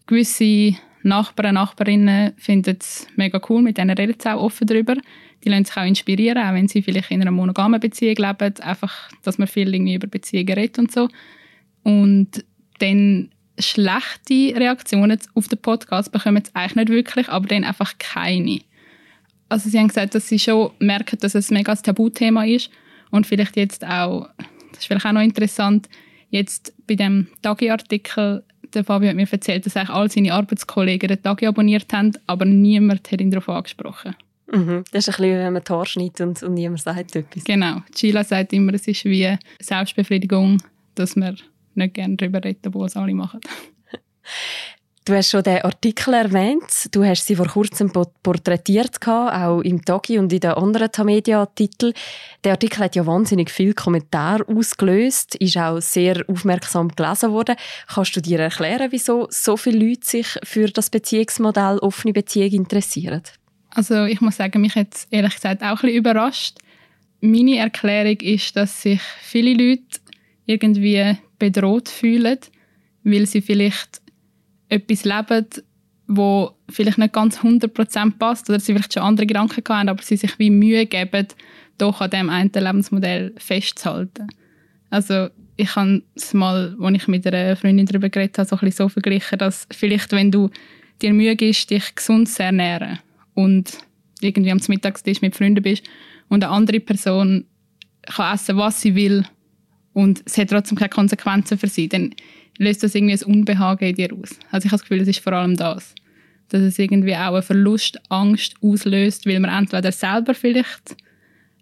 Gewisse 0.06 0.76
Nachbarn, 1.02 1.54
Nachbarinnen 1.54 2.32
finden 2.36 2.76
es 2.80 3.06
mega 3.16 3.40
cool, 3.48 3.62
mit 3.62 3.78
denen 3.78 3.96
reden 3.96 4.16
sie 4.20 4.28
auch 4.28 4.42
offen 4.42 4.66
darüber. 4.66 4.96
Die 5.44 5.48
lassen 5.48 5.64
sich 5.64 5.76
auch 5.76 5.84
inspirieren, 5.84 6.38
auch 6.38 6.54
wenn 6.54 6.68
sie 6.68 6.82
vielleicht 6.82 7.10
in 7.10 7.22
einer 7.22 7.30
monogamen 7.30 7.80
Beziehung 7.80 8.16
leben, 8.16 8.60
einfach, 8.60 9.10
dass 9.22 9.38
man 9.38 9.48
viel 9.48 9.72
irgendwie 9.72 9.94
über 9.94 10.06
Beziehungen 10.06 10.52
redet 10.52 10.78
und 10.78 10.92
so. 10.92 11.08
Und 11.82 12.44
dann 12.80 13.30
schlechte 13.58 14.58
Reaktionen 14.58 15.18
auf 15.34 15.48
den 15.48 15.58
Podcast 15.58 16.12
bekommen 16.12 16.42
sie 16.44 16.54
eigentlich 16.54 16.76
nicht 16.76 16.88
wirklich, 16.88 17.28
aber 17.28 17.46
dann 17.46 17.64
einfach 17.64 17.94
keine. 17.98 18.60
Also 19.48 19.70
sie 19.70 19.78
haben 19.78 19.88
gesagt, 19.88 20.14
dass 20.14 20.28
sie 20.28 20.38
schon 20.38 20.70
merken, 20.78 21.18
dass 21.20 21.34
es 21.34 21.50
ein 21.50 21.54
mega 21.54 21.74
Tabuthema 21.74 22.44
ist 22.44 22.70
und 23.10 23.26
vielleicht 23.26 23.56
jetzt 23.56 23.84
auch, 23.84 24.28
das 24.70 24.80
ist 24.80 24.86
vielleicht 24.86 25.06
auch 25.06 25.12
noch 25.12 25.22
interessant, 25.22 25.88
jetzt 26.30 26.74
bei 26.86 26.94
dem 26.94 27.28
Tagi-Artikel, 27.42 28.42
der 28.74 28.84
Fabio 28.84 29.08
hat 29.08 29.16
mir 29.16 29.26
erzählt, 29.30 29.64
dass 29.64 29.76
eigentlich 29.76 29.90
all 29.90 30.10
seine 30.10 30.34
Arbeitskollegen 30.34 31.08
den 31.08 31.22
Tagi 31.22 31.46
abonniert 31.46 31.92
haben, 31.92 32.12
aber 32.26 32.44
niemand 32.44 33.10
hat 33.10 33.20
ihn 33.20 33.30
darauf 33.30 33.48
angesprochen. 33.48 34.14
Mhm. 34.52 34.84
Das 34.92 35.08
ist 35.08 35.14
ein 35.14 35.22
bisschen, 35.22 35.38
wenn 35.38 35.52
man 35.52 35.62
die 35.64 35.72
Haare 35.72 35.86
schneidet 35.86 36.20
und, 36.20 36.42
und 36.42 36.54
niemand 36.54 36.80
sagt 36.80 37.16
etwas. 37.16 37.44
Genau. 37.44 37.82
Sheila 37.94 38.24
sagt 38.24 38.52
immer, 38.52 38.74
es 38.74 38.86
ist 38.86 39.04
wie 39.04 39.36
Selbstbefriedigung, 39.60 40.58
dass 40.94 41.16
wir 41.16 41.34
nicht 41.78 41.94
gerne 41.94 42.16
darüber 42.16 42.42
reden, 42.44 42.74
wo 42.74 42.84
es 42.84 42.96
alle 42.96 43.14
machen. 43.14 43.40
Du 45.08 45.14
hast 45.14 45.30
schon 45.30 45.42
den 45.42 45.62
Artikel 45.62 46.12
erwähnt. 46.12 46.88
Du 46.92 47.02
hast 47.02 47.26
sie 47.26 47.34
vor 47.34 47.46
kurzem 47.46 47.90
porträtiert, 48.22 48.98
auch 49.08 49.62
im 49.62 49.82
Tagi 49.82 50.18
und 50.18 50.30
in 50.34 50.40
den 50.40 50.50
anderen 50.50 50.92
Tamedia-Titeln. 50.92 51.94
Der 52.44 52.52
Artikel 52.52 52.80
hat 52.80 52.94
ja 52.94 53.06
wahnsinnig 53.06 53.50
viel 53.50 53.72
Kommentar 53.72 54.46
ausgelöst, 54.46 55.34
ist 55.36 55.56
auch 55.56 55.80
sehr 55.80 56.22
aufmerksam 56.28 56.88
gelesen 56.94 57.30
worden. 57.30 57.56
Kannst 57.86 58.16
du 58.16 58.20
dir 58.20 58.38
erklären, 58.40 58.88
wieso 58.90 59.28
so 59.30 59.56
viele 59.56 59.78
Leute 59.78 60.06
sich 60.06 60.26
für 60.42 60.66
das 60.66 60.90
Beziehungsmodell 60.90 61.78
offene 61.78 62.12
Beziehung 62.12 62.50
interessieren? 62.50 63.22
Also 63.70 64.04
ich 64.04 64.20
muss 64.20 64.36
sagen, 64.36 64.60
mich 64.60 64.74
hat 64.74 64.94
es 64.94 65.06
ehrlich 65.10 65.36
gesagt 65.36 65.62
auch 65.62 65.68
ein 65.68 65.74
bisschen 65.76 65.96
überrascht. 65.96 66.58
Meine 67.22 67.56
Erklärung 67.56 68.18
ist, 68.20 68.54
dass 68.56 68.82
sich 68.82 69.00
viele 69.22 69.52
Leute 69.52 70.00
irgendwie 70.44 71.16
bedroht 71.38 71.88
fühlen, 71.88 72.38
weil 73.04 73.26
sie 73.26 73.40
vielleicht 73.40 74.00
etwas 74.68 75.04
leben, 75.04 75.46
wo 76.06 76.52
vielleicht 76.68 76.98
nicht 76.98 77.12
ganz 77.12 77.38
100% 77.38 78.18
passt 78.18 78.48
oder 78.48 78.60
sie 78.60 78.72
vielleicht 78.72 78.94
schon 78.94 79.02
andere 79.02 79.26
Gedanken 79.26 79.62
haben, 79.68 79.88
aber 79.88 80.02
sie 80.02 80.16
sich 80.16 80.38
wie 80.38 80.50
Mühe 80.50 80.86
geben, 80.86 81.28
doch 81.76 82.00
an 82.00 82.10
dem 82.10 82.30
einen 82.30 82.50
Lebensmodell 82.52 83.34
festzuhalten. 83.36 84.26
Also 84.90 85.28
ich 85.56 85.74
habe 85.76 86.02
es 86.14 86.32
mal, 86.34 86.76
als 86.80 86.96
ich 86.96 87.08
mit 87.08 87.26
einer 87.26 87.56
Freundin 87.56 87.86
darüber 87.86 88.08
geredet 88.08 88.38
habe, 88.38 88.48
so, 88.48 88.56
ein 88.56 88.60
bisschen 88.60 88.86
so 88.86 88.88
verglichen, 88.88 89.38
dass 89.38 89.66
vielleicht, 89.70 90.12
wenn 90.12 90.30
du 90.30 90.50
dir 91.02 91.12
Mühe 91.12 91.36
gibst, 91.36 91.70
dich 91.70 91.94
gesund 91.94 92.28
zu 92.28 92.42
ernähren 92.42 92.98
und 93.34 93.78
irgendwie 94.20 94.50
am 94.50 94.60
Mittagstisch 94.66 95.20
mit 95.20 95.36
Freunden 95.36 95.62
bist 95.62 95.84
und 96.28 96.42
eine 96.42 96.52
andere 96.52 96.80
Person 96.80 97.44
kann 98.02 98.34
essen, 98.34 98.56
was 98.56 98.80
sie 98.80 98.94
will 98.94 99.24
und 99.98 100.22
es 100.26 100.38
hat 100.38 100.50
trotzdem 100.50 100.78
keine 100.78 100.90
Konsequenzen 100.90 101.58
für 101.58 101.66
sie, 101.66 101.88
dann 101.88 102.14
löst 102.56 102.84
das 102.84 102.94
irgendwie 102.94 103.14
ein 103.14 103.22
Unbehagen 103.24 103.88
in 103.88 103.96
dir 103.96 104.12
aus. 104.12 104.38
Also 104.52 104.66
ich 104.66 104.70
habe 104.70 104.80
das 104.80 104.82
Gefühl, 104.82 105.00
es 105.00 105.08
ist 105.08 105.18
vor 105.18 105.32
allem 105.32 105.56
das. 105.56 105.92
Dass 106.50 106.62
es 106.62 106.78
irgendwie 106.78 107.16
auch 107.16 107.32
eine 107.32 107.42
Verlust, 107.42 108.00
Angst 108.08 108.54
auslöst, 108.62 109.26
weil 109.26 109.40
man 109.40 109.50
entweder 109.50 109.90
selber 109.90 110.34
vielleicht 110.34 110.94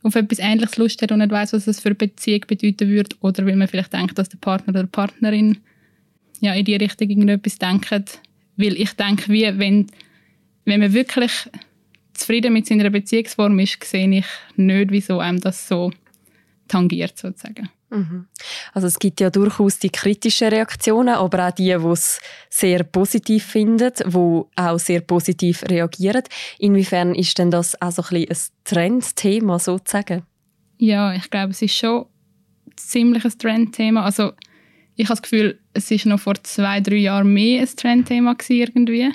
auf 0.03 0.15
etwas 0.17 0.39
Ähnliches 0.39 0.77
Lust 0.77 1.01
hat 1.01 1.13
und 1.13 1.21
nicht 1.21 1.31
weiß, 1.31 1.55
was 1.55 1.67
es 1.67 1.81
für 1.81 1.89
eine 1.89 1.95
Beziehung 1.95 2.43
bedeuten 2.47 2.91
würde, 2.91 3.17
oder 3.21 3.47
weil 3.47 3.57
man 3.57 3.69
vielleicht 3.69 3.95
denkt, 3.95 4.19
dass 4.19 4.29
der 4.29 4.37
Partner 4.37 4.75
oder 4.75 4.83
die 4.83 4.91
Partnerin 4.91 5.57
ja, 6.41 6.53
in 6.53 6.67
die 6.67 6.77
Richtung 6.77 7.09
irgendetwas 7.09 7.57
denkt. 7.57 8.21
Weil 8.59 8.75
ich 8.75 8.93
denke, 8.93 9.33
wie 9.33 9.59
wenn, 9.59 9.87
wenn 10.67 10.81
man 10.81 10.93
wirklich 10.93 11.33
zufrieden 12.13 12.53
mit 12.53 12.67
seiner 12.67 12.91
Beziehungsform 12.91 13.59
ist, 13.61 13.83
sehe 13.83 14.11
ich 14.11 14.27
nicht, 14.57 14.91
wieso 14.91 15.21
einem 15.21 15.41
das 15.41 15.67
so 15.67 15.91
tangiert 16.69 17.19
sozusagen. 17.19 17.69
Mhm. 17.91 18.27
Also 18.73 18.89
es 18.89 18.99
gibt 18.99 19.21
ja 19.21 19.31
durchaus 19.31 19.79
die 19.79 19.91
kritischen 19.91 20.49
Reaktionen, 20.49 21.15
aber 21.15 21.49
auch 21.49 21.53
die, 21.53 21.65
die 21.65 21.71
es 21.71 22.21
sehr 22.51 22.83
positiv 22.83 23.45
finden, 23.45 23.93
die 23.97 24.13
auch 24.57 24.79
sehr 24.79 25.01
positiv 25.01 25.63
reagieren. 25.65 26.23
Inwiefern 26.59 27.15
ist 27.15 27.39
denn 27.39 27.51
das 27.51 27.81
auch 27.81 27.93
so 27.93 28.03
ein, 28.11 28.27
ein 28.29 28.37
Trendthema 28.65 29.59
sozusagen? 29.59 30.23
Ja, 30.79 31.15
ich 31.15 31.31
glaube, 31.31 31.53
es 31.53 31.63
ist 31.63 31.77
schon 31.77 32.07
ziemlich 32.77 33.25
ein 33.25 33.39
Trendthema. 33.39 34.05
Also 34.05 34.33
ich 34.97 35.07
habe 35.07 35.21
das 35.21 35.23
Gefühl, 35.23 35.61
es 35.73 35.91
ist 35.91 36.07
noch 36.07 36.21
vor 36.21 36.35
zwei, 36.43 36.81
drei 36.81 36.97
Jahren 36.97 37.33
mehr 37.33 37.63
ein 37.63 37.77
Trendthema 37.77 38.37
irgendwie. 38.49 39.13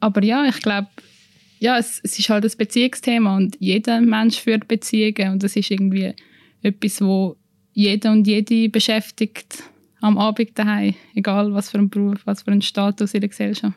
Aber 0.00 0.22
ja, 0.22 0.44
ich 0.44 0.60
glaube, 0.62 0.88
ja, 1.58 1.76
es, 1.78 2.00
es 2.04 2.18
ist 2.18 2.28
halt 2.28 2.44
ein 2.44 2.52
Beziehungsthema 2.56 3.36
und 3.36 3.56
jeder 3.58 4.00
Mensch 4.00 4.40
führt 4.40 4.68
Beziehungen 4.68 5.32
und 5.32 5.42
das 5.42 5.56
ist 5.56 5.70
irgendwie 5.70 6.14
etwas, 6.62 7.00
wo 7.00 7.36
jeder 7.72 8.12
und 8.12 8.26
jede 8.26 8.68
beschäftigt 8.68 9.62
am 10.00 10.18
Abend 10.18 10.58
daheim, 10.58 10.94
egal 11.14 11.52
was 11.52 11.70
für 11.70 11.78
ein 11.78 11.88
Beruf, 11.88 12.20
was 12.24 12.42
für 12.42 12.50
ein 12.50 12.62
Status 12.62 13.14
in 13.14 13.20
der 13.20 13.28
Gesellschaft. 13.28 13.76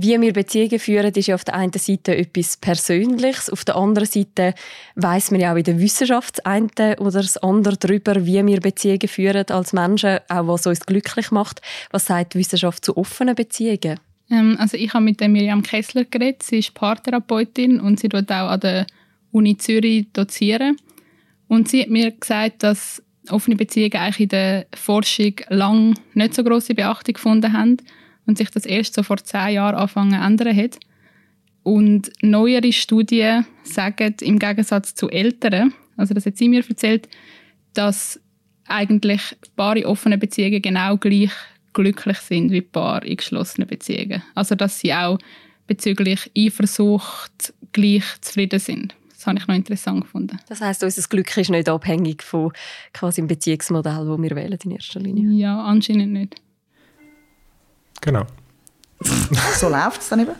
Wie 0.00 0.20
wir 0.20 0.32
Beziehungen 0.32 0.78
führen, 0.78 1.12
ist 1.12 1.26
ja 1.26 1.34
auf 1.34 1.44
der 1.44 1.54
einen 1.54 1.72
Seite 1.72 2.16
etwas 2.16 2.56
Persönliches, 2.56 3.50
auf 3.50 3.64
der 3.64 3.76
anderen 3.76 4.06
Seite 4.06 4.54
weiß 4.94 5.32
man 5.32 5.40
ja 5.40 5.52
auch 5.52 5.56
in 5.56 5.64
der 5.64 5.80
Wissenschaft 5.80 6.38
das 6.38 6.46
eine 6.46 6.96
oder 7.00 7.20
das 7.20 7.36
andere 7.38 7.76
darüber, 7.76 8.24
wie 8.24 8.46
wir 8.46 8.60
Beziehungen 8.60 9.08
führen 9.08 9.46
als 9.48 9.72
Menschen, 9.72 10.18
auch 10.28 10.46
was 10.46 10.66
uns 10.66 10.86
glücklich 10.86 11.30
macht. 11.30 11.62
Was 11.90 12.06
sagt 12.06 12.34
die 12.34 12.38
Wissenschaft 12.38 12.84
zu 12.84 12.96
offenen 12.96 13.34
Beziehungen? 13.34 13.98
Ähm, 14.30 14.56
also 14.60 14.76
ich 14.76 14.92
habe 14.94 15.04
mit 15.04 15.20
der 15.20 15.28
Miriam 15.28 15.62
Kessler 15.62 16.04
geredet. 16.04 16.42
Sie 16.42 16.58
ist 16.58 16.74
Paartherapeutin 16.74 17.80
und 17.80 17.98
sie 17.98 18.08
dort 18.08 18.30
auch 18.30 18.50
an 18.50 18.60
der 18.60 18.86
Uni 19.32 19.56
Zürich 19.56 20.06
dozieren. 20.12 20.76
Und 21.48 21.68
sie 21.68 21.82
hat 21.82 21.88
mir 21.88 22.12
gesagt, 22.12 22.62
dass 22.62 23.02
offene 23.30 23.56
Beziehungen 23.56 23.96
eigentlich 23.96 24.20
in 24.20 24.28
der 24.28 24.66
Forschung 24.74 25.34
lang 25.48 25.98
nicht 26.14 26.34
so 26.34 26.44
große 26.44 26.74
Beachtung 26.74 27.14
gefunden 27.14 27.52
haben 27.52 27.78
und 28.26 28.38
sich 28.38 28.50
das 28.50 28.66
erst 28.66 28.94
so 28.94 29.02
vor 29.02 29.16
zehn 29.18 29.54
Jahren 29.54 29.74
anfangen 29.74 30.12
zu 30.12 30.26
ändern 30.26 30.56
hat. 30.56 30.78
Und 31.62 32.10
neuere 32.22 32.72
Studien 32.72 33.46
sagen 33.62 34.14
im 34.20 34.38
Gegensatz 34.38 34.94
zu 34.94 35.08
älteren, 35.08 35.74
also 35.96 36.14
das 36.14 36.26
hat 36.26 36.36
sie 36.36 36.48
mir 36.48 36.64
erzählt, 36.66 37.08
dass 37.74 38.20
eigentlich 38.66 39.20
Paare 39.56 39.80
in 39.80 39.86
offenen 39.86 40.20
Beziehungen 40.20 40.62
genau 40.62 40.96
gleich 40.96 41.32
glücklich 41.72 42.18
sind 42.18 42.50
wie 42.50 42.60
Paare 42.60 43.06
in 43.06 43.16
geschlossenen 43.16 43.68
Beziehungen. 43.68 44.22
Also 44.34 44.54
dass 44.54 44.80
sie 44.80 44.94
auch 44.94 45.18
bezüglich 45.66 46.30
Eifersucht 46.36 47.52
gleich 47.72 48.04
zufrieden 48.20 48.58
sind. 48.58 48.94
Das 49.28 49.32
habe 49.32 49.40
ich 49.42 49.48
noch 49.48 49.54
interessant 49.54 50.00
gefunden. 50.00 50.38
Das 50.48 50.62
heißt, 50.62 50.82
unser 50.84 51.02
Glück 51.02 51.36
ist 51.36 51.50
nicht 51.50 51.68
abhängig 51.68 52.22
von 52.22 52.50
quasi 52.94 53.20
dem 53.20 53.26
Beziehungsmodell, 53.26 54.06
das 54.06 54.18
wir 54.18 54.36
wählen 54.36 54.58
in 54.64 54.70
erster 54.70 55.00
Linie? 55.00 55.28
Ja, 55.38 55.62
anscheinend 55.64 56.14
nicht. 56.14 56.36
Genau. 58.00 58.24
so 59.00 59.68
läuft 59.68 60.00
es 60.00 60.08
dann 60.08 60.20
eben. 60.20 60.32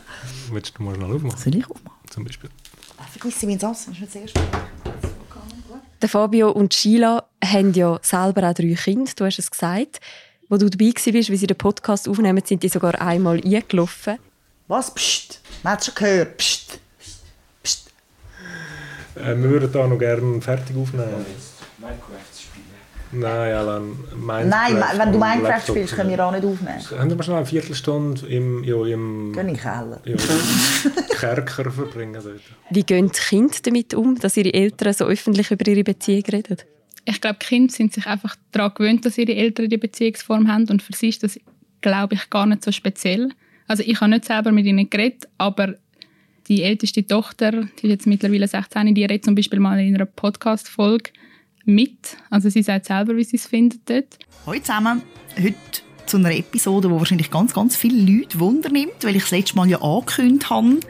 Willst 0.51 0.79
du 0.79 0.83
mal 0.83 0.95
schnell 0.95 1.13
aufmachen? 1.13 1.39
Soll 1.39 1.57
ich 1.57 1.71
aufmachen? 1.71 1.99
Zum 2.09 2.25
Beispiel. 2.25 2.49
Vergiss 3.11 3.43
mein 3.43 3.59
Sass, 3.59 3.85
das 3.85 3.95
ist 3.95 4.01
nicht 4.01 4.15
das 4.15 4.23
erste 4.23 4.41
Der 6.01 6.09
Fabio 6.09 6.51
und 6.51 6.73
Sheila 6.73 7.25
haben 7.45 7.75
ja 7.75 7.99
selber 8.01 8.49
auch 8.49 8.55
drei 8.55 8.75
Kinder, 8.75 9.13
du 9.15 9.27
hast 9.27 9.39
es 9.39 9.51
gesagt. 9.51 10.01
Wo 10.49 10.57
du 10.57 10.71
dabei 10.71 10.87
warst, 10.87 11.31
wie 11.31 11.37
sie 11.37 11.47
den 11.47 11.59
Podcast 11.59 12.09
aufnehmen, 12.09 12.43
sind 12.43 12.63
die 12.63 12.71
sogar 12.71 12.99
einmal 13.03 13.39
eingelaufen. 13.45 14.17
Was? 14.67 14.95
Psst! 14.95 15.43
Man 15.63 15.75
hat 15.75 15.85
schon 15.85 15.95
gehört. 15.95 16.39
Psst! 16.39 16.81
Äh, 19.25 19.37
wir 19.37 19.51
würden 19.51 19.73
da 19.73 19.87
noch 19.87 19.99
gerne 19.99 20.41
fertig 20.41 20.77
aufnehmen. 20.77 21.25
Minecraft 21.79 22.35
spielen. 22.35 22.69
Nein, 23.13 23.53
Alan, 23.55 23.97
Minecraft. 24.17 24.49
Nein, 24.49 24.99
wenn 24.99 25.13
du 25.13 25.19
Minecraft 25.19 25.63
spielst, 25.69 25.95
können 25.95 26.11
wir 26.11 26.27
auch 26.27 26.33
nicht 26.33 26.45
aufnehmen. 26.45 27.01
Haben 27.01 27.17
wir 27.17 27.23
schnell 27.23 27.37
eine 27.37 27.47
Viertelstunde 27.47 28.27
im, 28.27 28.65
ja, 28.65 28.85
im, 28.87 29.33
Gehen 29.33 29.49
in 29.49 29.57
Keller. 29.57 30.01
Ja, 30.05 30.17
Kerker 31.19 31.71
verbringen 31.71 32.21
dort. 32.23 32.41
Wie 32.71 32.83
gehen 32.83 33.09
die 33.09 33.19
Kinder 33.19 33.57
damit 33.63 33.95
um, 33.95 34.19
dass 34.19 34.37
ihre 34.37 34.53
Eltern 34.53 34.93
so 34.93 35.07
öffentlich 35.07 35.51
über 35.51 35.67
ihre 35.67 35.85
Beziehung 35.85 36.25
reden? 36.31 36.59
Ich 37.05 37.21
glaube, 37.21 37.39
die 37.41 37.47
Kinder 37.47 37.73
sind 37.73 37.95
sich 37.95 38.07
einfach 38.07 38.37
daran 38.53 38.75
gewöhnt, 38.75 39.07
dass 39.07 39.17
ihre 39.17 39.35
Eltern 39.35 39.71
die 39.71 39.79
Beziehungsform 39.79 40.53
haben 40.53 40.69
und 40.69 40.83
für 40.83 40.93
sie 40.95 41.09
ist 41.09 41.23
das, 41.23 41.41
glaube 41.81 42.15
ich, 42.15 42.29
gar 42.29 42.45
nicht 42.45 42.63
so 42.63 42.73
speziell. 42.73 43.31
Also 43.67 43.83
ich 43.87 44.01
habe 44.01 44.11
nicht 44.11 44.27
selber 44.27 44.53
mit 44.53 44.67
ihnen 44.67 44.91
geredet, 44.91 45.29
aber 45.39 45.75
die 46.49 46.63
älteste 46.63 47.07
Tochter, 47.07 47.53
die 47.53 47.87
ist 47.87 47.91
jetzt 47.91 48.07
mittlerweile 48.07 48.49
16, 48.49 48.95
die 48.95 49.05
redet 49.05 49.25
zum 49.25 49.35
Beispiel 49.35 49.61
mal 49.61 49.79
in 49.81 49.95
einer 49.95 50.07
Podcast-Folge 50.07 51.11
mit. 51.65 52.17
Also 52.31 52.49
sie 52.49 52.63
sagt 52.63 52.87
selber, 52.87 53.17
wie 53.17 53.25
sie 53.25 53.37
es 53.37 53.47
findet 53.47 53.83
dort. 53.89 54.19
Hallo 54.47 54.59
zusammen. 54.59 55.03
Heute 55.37 55.55
zu 56.07 56.17
einer 56.17 56.35
Episode, 56.35 56.89
die 56.89 56.95
wahrscheinlich 56.95 57.31
ganz, 57.31 57.53
ganz 57.53 57.77
viele 57.77 58.01
Leute 58.01 58.41
wundernimmt, 58.41 59.05
weil 59.05 59.17
ich 59.17 59.23
das 59.23 59.33
letzte 59.33 59.57
Mal 59.57 59.69
ja 59.69 59.81
angekündigt 59.83 60.49
habe, 60.49 60.81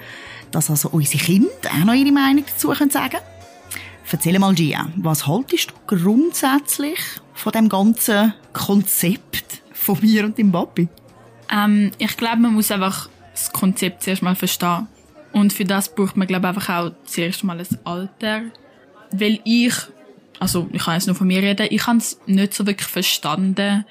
dass 0.53 0.71
also 0.71 0.91
unsere 0.91 1.23
Kinder 1.23 1.49
auch 1.65 1.85
noch 1.85 1.95
ihre 1.95 2.13
Meinung 2.13 2.45
dazu 2.47 2.73
sagen 2.73 2.91
können. 2.91 3.23
Erzähl 4.11 4.39
mal, 4.39 4.55
Gia, 4.55 4.91
was 4.97 5.27
haltest 5.27 5.73
du 5.87 5.97
grundsätzlich 5.97 6.99
von 7.35 7.53
dem 7.53 7.69
ganzen 7.69 8.33
Konzept 8.53 9.63
von 9.73 9.99
mir 10.01 10.25
und 10.25 10.39
dem 10.39 10.51
Papi? 10.51 10.89
Ähm, 11.53 11.91
ich 11.99 12.17
glaube, 12.17 12.39
man 12.39 12.55
muss 12.55 12.71
einfach 12.71 13.11
das 13.33 13.53
Konzept 13.53 14.05
zuerst 14.05 14.23
mal 14.23 14.35
verstehen. 14.35 14.87
Und 15.33 15.53
für 15.53 15.65
das 15.65 15.95
braucht 15.95 16.17
man, 16.17 16.27
glaube 16.27 16.47
ich, 16.47 16.49
einfach 16.49 16.69
auch 16.69 16.93
zuerst 17.05 17.45
mal 17.45 17.59
ein 17.59 17.79
Alter. 17.85 18.43
Weil 19.11 19.41
ich, 19.45 19.75
also 20.39 20.69
ich 20.73 20.83
kann 20.83 20.95
jetzt 20.95 21.07
nur 21.07 21.17
von 21.17 21.27
mir 21.27 21.43
reden, 21.43 21.69
ich 21.71 21.87
habe 21.87 21.99
es 21.99 22.21
nicht 22.27 22.55
so 22.55 22.67
wirklich 22.67 22.89
verstanden, 22.89 23.85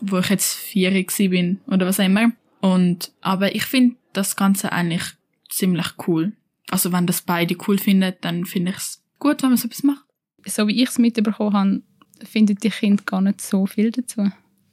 wo 0.00 0.18
ich 0.18 0.28
jetzt 0.28 0.54
vier 0.54 0.90
bin 1.30 1.60
oder 1.66 1.86
was 1.86 2.00
auch 2.00 2.04
immer. 2.04 2.32
Und, 2.60 3.12
aber 3.20 3.54
ich 3.54 3.64
finde 3.64 3.96
das 4.12 4.36
Ganze 4.36 4.72
eigentlich 4.72 5.02
ziemlich 5.48 5.86
cool. 6.06 6.32
Also 6.70 6.92
wenn 6.92 7.06
das 7.06 7.22
beide 7.22 7.56
cool 7.66 7.78
finden, 7.78 8.14
dann 8.20 8.44
finde 8.44 8.70
ich 8.70 8.76
es 8.78 9.02
gut, 9.18 9.42
wenn 9.42 9.50
man 9.50 9.58
so 9.58 9.66
etwas 9.66 9.82
macht. 9.82 10.04
So 10.46 10.66
wie 10.66 10.82
ich 10.82 10.88
es 10.88 10.98
mitbekommen 10.98 11.52
habe, 11.52 11.82
finden 12.24 12.56
die 12.56 12.70
Kinder 12.70 13.02
gar 13.04 13.20
nicht 13.20 13.40
so 13.40 13.66
viel 13.66 13.90
dazu. 13.90 14.30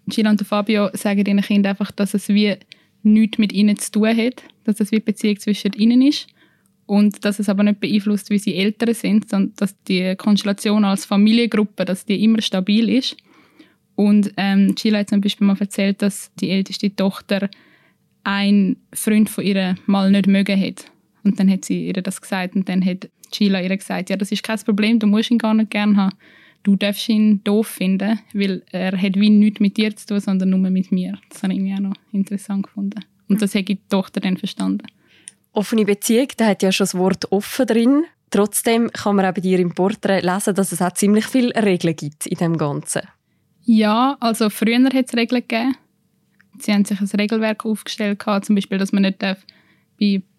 Gina 0.07 0.31
und 0.31 0.41
Fabio 0.41 0.89
sagen 0.93 1.25
ihren 1.25 1.41
Kindern 1.41 1.71
einfach, 1.71 1.91
dass 1.91 2.13
es 2.13 2.29
wie 2.29 2.57
nichts 3.03 3.37
mit 3.37 3.53
ihnen 3.53 3.77
zu 3.77 3.91
tun 3.91 4.15
hat, 4.15 4.43
dass 4.63 4.79
es 4.79 4.91
wie 4.91 4.99
Beziehung 4.99 5.39
zwischen 5.39 5.73
ihnen 5.73 6.01
ist 6.01 6.27
und 6.85 7.23
dass 7.23 7.39
es 7.39 7.49
aber 7.49 7.63
nicht 7.63 7.79
beeinflusst, 7.79 8.29
wie 8.29 8.39
sie 8.39 8.55
Eltern 8.55 8.93
sind, 8.93 9.29
sondern 9.29 9.53
dass 9.57 9.81
die 9.83 10.15
Konstellation 10.15 10.85
als 10.85 11.05
Familiengruppe, 11.05 11.85
dass 11.85 12.05
die 12.05 12.23
immer 12.23 12.41
stabil 12.41 12.89
ist. 12.89 13.15
Und 13.95 14.33
ähm, 14.37 14.75
Sheila 14.77 14.99
hat 14.99 15.09
zum 15.09 15.21
Beispiel 15.21 15.45
mal 15.45 15.57
erzählt, 15.59 16.01
dass 16.01 16.31
die 16.35 16.49
älteste 16.49 16.95
Tochter 16.95 17.49
einen 18.23 18.77
Freund 18.93 19.29
von 19.29 19.43
ihr 19.43 19.75
mal 19.85 20.09
nicht 20.09 20.27
mögen 20.27 20.59
hat. 20.59 20.85
Und 21.23 21.39
dann 21.39 21.49
hat 21.49 21.65
sie 21.65 21.87
ihr 21.87 21.93
das 21.93 22.21
gesagt 22.21 22.55
und 22.55 22.67
dann 22.69 22.83
hat 22.83 23.09
Sheila 23.33 23.61
ihr 23.61 23.75
gesagt, 23.75 24.09
ja, 24.09 24.17
das 24.17 24.31
ist 24.31 24.43
kein 24.43 24.59
Problem, 24.59 24.99
du 24.99 25.07
musst 25.07 25.31
ihn 25.31 25.37
gar 25.37 25.53
nicht 25.53 25.71
gerne 25.71 25.95
haben. 25.95 26.15
Du 26.63 26.75
darfst 26.75 27.07
ihn 27.07 27.43
doof 27.43 27.67
finden, 27.67 28.19
weil 28.33 28.63
er 28.71 28.99
hat 28.99 29.15
wie 29.15 29.29
nichts 29.29 29.59
mit 29.59 29.77
dir 29.77 29.95
zu 29.95 30.07
tun, 30.07 30.19
sondern 30.19 30.49
nur 30.49 30.59
mit 30.59 30.91
mir. 30.91 31.17
Das 31.29 31.43
habe 31.43 31.53
ich 31.53 31.59
irgendwie 31.59 31.75
auch 31.75 31.89
noch 31.89 31.95
interessant 32.11 32.63
gefunden. 32.63 32.99
Und 33.29 33.41
das 33.41 33.55
hat 33.55 33.67
die 33.67 33.79
Tochter 33.89 34.19
dann 34.19 34.37
verstanden. 34.37 34.85
Offene 35.53 35.85
Beziehung, 35.85 36.27
da 36.37 36.47
hat 36.47 36.63
ja 36.63 36.71
schon 36.71 36.85
das 36.85 36.95
Wort 36.95 37.31
offen 37.31 37.65
drin. 37.65 38.03
Trotzdem 38.29 38.91
kann 38.91 39.15
man 39.15 39.25
auch 39.25 39.33
bei 39.33 39.41
dir 39.41 39.59
im 39.59 39.73
Porträt 39.73 40.21
lesen, 40.21 40.53
dass 40.53 40.71
es 40.71 40.81
auch 40.81 40.93
ziemlich 40.93 41.25
viele 41.25 41.55
Regeln 41.55 41.95
gibt 41.95 42.27
in 42.27 42.37
dem 42.37 42.57
Ganzen. 42.57 43.01
Ja, 43.65 44.17
also 44.19 44.49
früher 44.49 44.83
hat 44.83 45.05
es 45.07 45.15
Regeln 45.15 45.43
gegeben. 45.47 45.75
Sie 46.59 46.73
haben 46.73 46.85
sich 46.85 46.99
ein 46.99 47.07
Regelwerk 47.07 47.65
aufgestellt, 47.65 48.21
zum 48.41 48.55
Beispiel, 48.55 48.77
dass 48.77 48.91
man 48.91 49.03
nicht 49.03 49.19
bei 49.19 49.37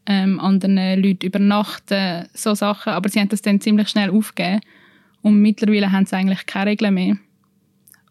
ähm, 0.06 0.40
anderen 0.40 1.02
Leuten 1.02 1.26
übernachten 1.26 2.28
so 2.34 2.54
Sachen. 2.54 2.92
Aber 2.92 3.08
sie 3.08 3.20
haben 3.20 3.28
das 3.28 3.42
dann 3.42 3.60
ziemlich 3.60 3.88
schnell 3.88 4.10
aufgegeben. 4.10 4.60
Und 5.22 5.40
mittlerweile 5.40 5.92
haben 5.92 6.06
sie 6.06 6.16
eigentlich 6.16 6.46
keine 6.46 6.70
Regeln 6.70 6.94
mehr. 6.94 7.16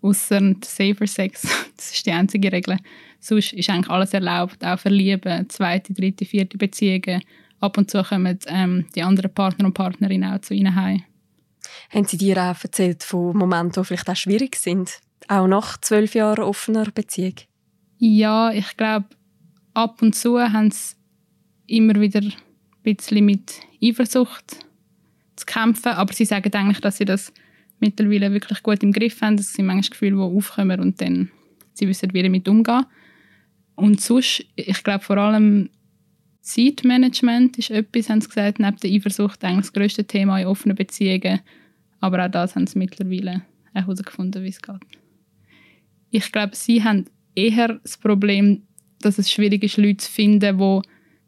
Außer 0.01 0.55
Safer 0.63 1.07
Sex. 1.07 1.47
Das 1.79 1.91
ist 1.91 2.05
die 2.05 2.11
einzige 2.11 2.51
Regel. 2.51 2.77
Sonst 3.21 3.53
ist 3.53 3.69
eigentlich 3.69 3.89
alles 3.89 4.13
erlaubt, 4.13 4.65
auch 4.65 4.77
Verlieben, 4.77 5.49
zweite, 5.49 5.93
dritte, 5.93 6.25
vierte 6.25 6.57
Beziehungen. 6.57 7.21
Ab 7.61 7.77
und 7.77 7.89
zu 7.89 8.03
kommen 8.03 8.37
ähm, 8.47 8.85
die 8.95 9.01
anderen 9.01 9.33
Partner 9.33 9.65
und 9.65 9.73
Partnerinnen 9.73 10.33
auch 10.33 10.41
zu 10.41 10.53
ihnen 10.53 10.75
heim. 10.75 11.03
Haben 11.89 12.05
Sie 12.05 12.17
dir 12.17 12.37
auch 12.37 12.61
erzählt 12.61 13.03
von 13.03 13.35
Momenten, 13.35 13.81
die 13.81 13.87
vielleicht 13.87 14.09
auch 14.09 14.15
schwierig 14.15 14.57
sind? 14.57 14.99
Auch 15.29 15.47
nach 15.47 15.79
zwölf 15.79 16.15
Jahren 16.15 16.43
offener 16.43 16.91
Beziehung? 16.91 17.35
Ja, 17.97 18.51
ich 18.51 18.75
glaube, 18.75 19.07
ab 19.73 20.01
und 20.01 20.15
zu 20.15 20.39
haben 20.39 20.71
sie 20.71 20.95
immer 21.67 21.95
wieder 21.95 22.21
ein 22.21 22.33
bisschen 22.83 23.25
mit 23.25 23.53
Eifersucht 23.81 24.65
zu 25.39 25.46
kämpfen. 25.46 25.93
Aber 25.93 26.13
sie 26.13 26.25
sagen 26.25 26.53
eigentlich, 26.53 26.79
dass 26.81 26.98
sie 26.98 27.05
das 27.05 27.34
mittlerweile 27.79 28.31
wirklich 28.31 28.62
gut 28.63 28.84
im 28.84 28.91
Griff 28.91 29.22
haben. 29.22 29.38
Das 29.38 29.53
sind 29.53 29.65
manchmal 29.65 29.89
Gefühle, 29.89 30.15
die 30.15 30.38
aufkommen 30.38 30.79
und 30.79 31.01
dann 31.01 31.31
sie 31.74 31.88
wissen, 31.88 32.13
wie 32.13 32.24
damit 32.24 32.48
umgehen. 32.48 32.86
Und 33.75 34.01
sonst, 34.01 34.46
ich 34.55 34.84
glaube 34.84 35.03
vor 35.03 35.17
allem 35.17 35.69
Zeitmanagement 36.41 37.58
ist 37.58 37.69
etwas, 37.69 38.10
haben 38.10 38.22
sie 38.22 38.27
gesagt, 38.27 38.60
neben 38.60 38.77
der 38.77 38.91
Eifersucht 38.91 39.43
eigentlich 39.43 39.67
das 39.67 39.74
grösste 39.74 40.03
Thema 40.03 40.39
in 40.39 40.48
offenen 40.48 40.75
Beziehungen. 40.75 41.39
Aber 42.00 42.25
auch 42.25 42.31
das 42.31 42.55
haben 42.55 42.67
sie 42.67 42.80
mittlerweile 42.80 43.43
herausgefunden, 43.73 44.43
wie 44.43 44.49
es 44.49 44.62
geht. 44.62 44.82
Ich 46.12 46.32
glaube, 46.32 46.56
sie 46.56 46.84
haben 46.84 47.06
eher 47.36 47.80
das 47.84 47.97
Problem, 47.97 48.63
dass 49.02 49.17
es 49.17 49.32
schwierig 49.32 49.63
ist, 49.63 49.78
Leute 49.78 49.97
zu 49.97 50.12
finden, 50.12 50.58
die 50.58 50.82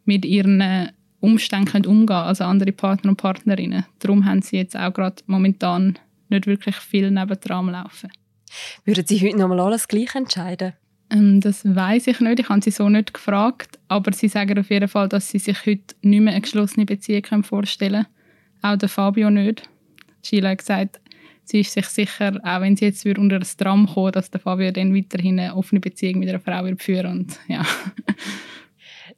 mit 0.06 0.26
ihren 0.26 0.90
Umständen 1.22 1.86
umgehen 1.86 2.08
können, 2.08 2.28
also 2.28 2.44
andere 2.44 2.72
Partner 2.72 3.12
und 3.12 3.18
Partnerinnen. 3.18 3.86
Darum 4.00 4.26
haben 4.26 4.42
sie 4.42 4.58
jetzt 4.58 4.76
auch 4.76 4.94
gerade 4.94 5.24
momentan 5.28 5.98
nicht 6.30 6.48
wirklich 6.48 6.76
viel 6.76 7.10
nebendran 7.12 7.70
laufen. 7.70 8.12
Würden 8.86 9.06
Sie 9.06 9.22
heute 9.22 9.38
noch 9.38 9.48
mal 9.48 9.60
alles 9.60 9.88
gleich 9.88 10.14
entscheiden? 10.16 10.74
Ähm, 11.12 11.42
das 11.42 11.64
weiß 11.64 12.08
ich 12.08 12.20
nicht. 12.20 12.40
Ich 12.40 12.50
habe 12.50 12.62
sie 12.62 12.72
so 12.72 12.90
nicht 12.90 13.14
gefragt. 13.14 13.80
Aber 13.88 14.14
sie 14.14 14.28
sagen 14.28 14.58
auf 14.60 14.70
jeden 14.70 14.88
Fall, 14.88 15.10
dass 15.10 15.30
sie 15.30 15.40
sich 15.40 15.66
heute 15.66 15.96
nicht 16.02 16.22
mehr 16.22 16.34
eine 16.34 16.42
geschlossene 16.42 16.86
Beziehung 16.86 17.44
vorstellen 17.44 18.06
können. 18.62 18.74
Auch 18.74 18.78
der 18.78 18.90
Fabio 18.90 19.30
nicht. 19.30 19.70
Sheila 20.24 20.50
hat 20.50 20.60
gesagt, 20.60 21.02
sie 21.44 21.62
ist 21.62 21.74
sich 21.74 21.88
sicher, 21.88 22.40
auch 22.44 22.62
wenn 22.62 22.76
sie 22.76 22.86
jetzt 22.86 23.06
unter 23.06 23.40
das 23.40 23.58
Tram 23.58 23.88
kommen, 23.88 24.12
dass 24.12 24.32
der 24.32 24.40
Fabio 24.40 24.72
dann 24.72 24.96
weiterhin 24.96 25.40
eine 25.40 25.56
offene 25.56 25.82
Beziehung 25.82 26.20
mit 26.20 26.30
einer 26.30 26.40
Frau 26.40 26.64
wird 26.64 26.82
führen 26.82 27.08
und 27.08 27.40
ja. 27.48 27.66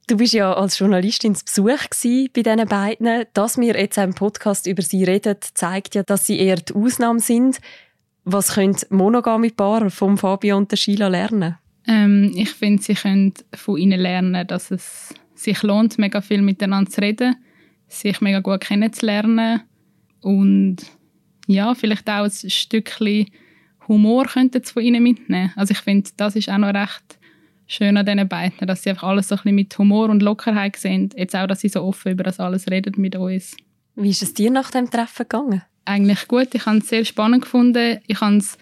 Du 0.06 0.18
bist 0.18 0.34
ja 0.34 0.54
als 0.54 0.80
Journalistin 0.80 1.34
zu 1.34 1.46
Besuch 1.46 1.88
bei 2.34 2.42
diesen 2.42 2.68
beiden. 2.68 3.26
Dass 3.34 3.58
wir 3.58 3.80
jetzt 3.80 3.98
im 3.98 4.14
Podcast 4.14 4.68
über 4.68 4.82
sie 4.82 5.06
reden, 5.06 5.38
zeigt 5.54 5.96
ja, 5.96 6.04
dass 6.04 6.28
sie 6.28 6.40
eher 6.40 6.58
die 6.58 6.74
Ausnahme 6.74 7.22
sind. 7.22 7.60
Was 8.26 8.56
können 8.56 8.76
monogame 8.90 9.50
Paare 9.50 9.90
von 9.90 10.18
Fabio 10.18 10.58
und 10.58 10.72
der 10.72 10.78
Sheila 10.78 11.08
lernen? 11.08 11.58
Ähm, 11.88 12.34
ich 12.36 12.52
finde, 12.52 12.84
sie 12.84 12.96
können 12.96 13.34
von 13.54 13.78
ihnen 13.78 14.00
lernen, 14.00 14.46
dass 14.46 14.72
es 14.72 15.14
sich 15.36 15.64
lohnt, 15.64 15.98
mega 15.98 16.22
viel 16.22 16.42
miteinander 16.42 16.90
zu 16.90 17.02
reden, 17.02 17.36
sich 17.88 18.22
mega 18.22 18.40
gut 18.40 18.62
kennenzulernen 18.62 19.62
und 20.22 20.78
ja, 21.48 21.76
vielleicht 21.76 22.10
auch 22.10 22.24
ein 22.24 22.32
Stückchen 22.32 23.28
Humor 23.90 24.26
könnten 24.28 24.64
sie 24.64 24.72
von 24.72 24.84
ihnen 24.84 25.04
mitnehmen. 25.04 25.52
Also 25.58 25.72
ich 25.72 25.80
finde, 25.80 26.10
das 26.16 26.38
ist 26.38 26.50
auch 26.50 26.58
noch 26.58 26.74
recht 26.74 27.20
schön 27.68 27.98
an 27.98 28.06
diesen 28.06 28.28
beiden, 28.28 28.68
dass 28.68 28.84
sie 28.84 28.92
einfach 28.92 29.08
alles 29.10 29.28
so 29.28 29.36
ein 29.36 29.38
bisschen 29.38 29.56
mit 29.56 29.78
Humor 29.78 30.10
und 30.10 30.22
Lockerheit 30.22 30.76
sehen. 30.76 31.10
Jetzt 31.16 31.36
auch, 31.36 31.48
dass 31.48 31.62
sie 31.62 31.70
so 31.70 31.82
offen 31.84 32.12
über 32.12 32.24
das 32.24 32.40
alles 32.40 32.70
reden 32.70 32.94
mit 32.98 33.16
uns. 33.16 33.56
Wie 33.96 34.10
ist 34.10 34.24
es 34.24 34.34
dir 34.34 34.52
nach 34.52 34.72
dem 34.72 34.90
Treffen 34.90 35.24
gegangen? 35.24 35.62
Eigentlich 35.86 36.28
gut. 36.28 36.54
Ich 36.54 36.66
habe 36.66 36.78
es 36.78 36.88
sehr 36.88 37.06
spannend 37.06 37.44
gefunden. 37.44 38.00
Ich 38.08 38.22
habe 38.22 38.38
es 38.38 38.58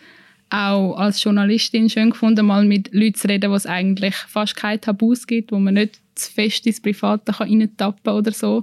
auch 0.50 0.96
als 0.96 1.24
Journalistin 1.24 1.90
schön 1.90 2.10
gefunden, 2.10 2.46
mal 2.46 2.66
mit 2.66 2.94
Leuten 2.94 3.16
zu 3.16 3.28
reden, 3.28 3.52
wo 3.52 3.56
es 3.56 3.66
eigentlich 3.66 4.16
fast 4.16 4.56
keine 4.56 4.82
Tabus 4.82 5.26
gibt, 5.26 5.52
wo 5.52 5.60
man 5.60 5.76
nicht 5.76 6.02
zu 6.16 6.32
fest 6.32 6.68
ins 6.68 6.82
Private 6.82 7.40
reintappen 7.40 8.04
kann 8.04 8.16
oder 8.16 8.32
so. 8.32 8.62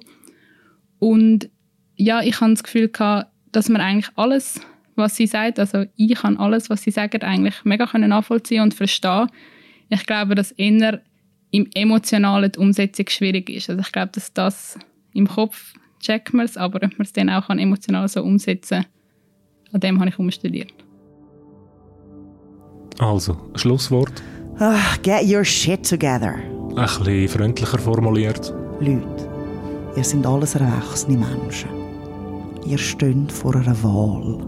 Und 0.98 1.48
ja, 1.96 2.20
ich 2.22 2.40
habe 2.40 2.53
das 2.53 2.62
Gefühl 2.62 2.88
gehabt, 2.88 3.31
dass 3.53 3.68
man 3.68 3.81
eigentlich 3.81 4.11
alles, 4.16 4.61
was 4.96 5.16
sie 5.16 5.27
sagt, 5.27 5.59
also 5.59 5.87
ich 5.96 6.14
kann 6.14 6.37
alles, 6.37 6.68
was 6.68 6.83
sie 6.83 6.90
sagen, 6.90 7.22
eigentlich 7.22 7.64
mega 7.64 7.87
nachvollziehen 7.96 8.62
und 8.62 8.74
verstehen. 8.74 9.29
Ich 9.88 10.07
glaube, 10.07 10.35
dass 10.35 10.53
eher 10.53 11.01
im 11.51 11.68
Emotionalen 11.74 12.53
die 12.53 12.59
Umsetzung 12.59 13.09
schwierig 13.09 13.48
ist. 13.51 13.70
Also 13.70 13.81
ich 13.81 13.92
glaube, 13.92 14.11
dass 14.12 14.33
das 14.33 14.79
im 15.14 15.27
Kopf 15.27 15.74
checkt 16.01 16.33
man 16.35 16.46
es, 16.46 16.57
aber 16.57 16.77
ob 16.77 16.98
man 16.98 17.05
es 17.07 17.12
dann 17.12 17.31
auch 17.31 17.48
emotional 17.51 18.09
so 18.09 18.22
umsetzen 18.22 18.83
kann, 18.83 18.92
an 19.72 19.81
dem 19.81 20.01
habe 20.01 20.11
ich 20.11 20.18
umstudiert. 20.18 20.72
Also, 22.98 23.37
Schlusswort. 23.55 24.22
Ach, 24.59 25.01
get 25.03 25.24
your 25.24 25.44
shit 25.44 25.88
together. 25.88 26.35
Ein 26.35 26.87
bisschen 26.87 27.29
freundlicher 27.29 27.79
formuliert. 27.79 28.53
Leute, 28.81 29.29
ihr 29.96 30.05
seid 30.05 30.27
alles 30.27 30.55
erwachsene 30.55 31.18
Menschen. 31.18 31.70
Ihr 32.66 32.79
steht 32.79 33.31
vor 33.31 33.55
einer 33.55 33.83
Wahl. 33.83 34.44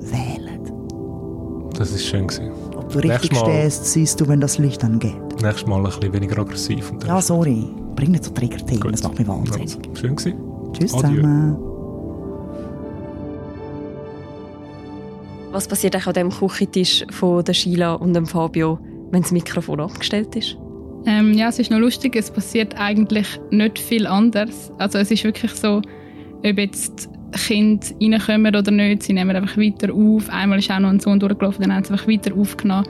Wählt. 0.00 1.78
Das 1.78 1.92
ist 1.92 2.06
schön. 2.06 2.26
Gewesen. 2.26 2.67
Du 2.92 2.98
richtig 3.00 3.36
stehst, 3.36 3.84
siehst 3.84 4.20
du, 4.20 4.28
wenn 4.28 4.40
das 4.40 4.58
Licht 4.58 4.82
angeht. 4.82 5.14
Nächstes 5.42 5.66
Mal 5.66 5.78
ein 5.78 5.84
bisschen 5.84 6.12
weniger 6.12 6.38
aggressiv. 6.38 6.92
ja, 7.06 7.20
sorry. 7.20 7.66
Bring 7.96 8.12
nicht 8.12 8.24
so 8.24 8.30
Trigger-Themen, 8.30 8.92
das 8.92 9.02
macht 9.02 9.18
mich 9.18 9.28
wahnsinnig. 9.28 9.74
Ja, 9.74 9.96
schön 9.96 10.16
gewesen. 10.16 10.34
Tschüss 10.72 10.94
Adieu. 10.94 11.16
zusammen. 11.16 11.56
Was 15.50 15.66
passiert 15.66 15.94
eigentlich 15.94 16.06
an 16.06 16.12
dem 16.14 16.30
Küchentisch 16.30 17.04
von 17.10 17.42
der 17.44 17.54
Sheila 17.54 17.94
und 17.94 18.14
dem 18.14 18.26
Fabio, 18.26 18.78
wenn 19.10 19.22
das 19.22 19.32
Mikrofon 19.32 19.80
abgestellt 19.80 20.36
ist? 20.36 20.56
Ähm, 21.06 21.32
ja, 21.32 21.48
es 21.48 21.58
ist 21.58 21.70
noch 21.70 21.78
lustig. 21.78 22.16
Es 22.16 22.30
passiert 22.30 22.78
eigentlich 22.78 23.40
nicht 23.50 23.78
viel 23.78 24.06
anders. 24.06 24.70
Also 24.78 24.98
es 24.98 25.10
ist 25.10 25.24
wirklich 25.24 25.52
so, 25.52 25.80
ob 26.44 26.58
jetzt 26.58 27.08
Kinder 27.32 27.86
reinkommen 27.96 28.56
oder 28.56 28.70
nicht, 28.70 29.02
sie 29.02 29.12
nehmen 29.12 29.36
einfach 29.36 29.56
weiter 29.56 29.92
auf. 29.92 30.28
Einmal 30.30 30.58
ist 30.58 30.70
auch 30.70 30.78
noch 30.78 30.90
ein 30.90 31.00
Sohn 31.00 31.20
durchgelaufen, 31.20 31.62
dann 31.62 31.74
haben 31.74 31.84
sie 31.84 31.92
einfach 31.92 32.08
weiter 32.08 32.34
aufgenommen. 32.34 32.86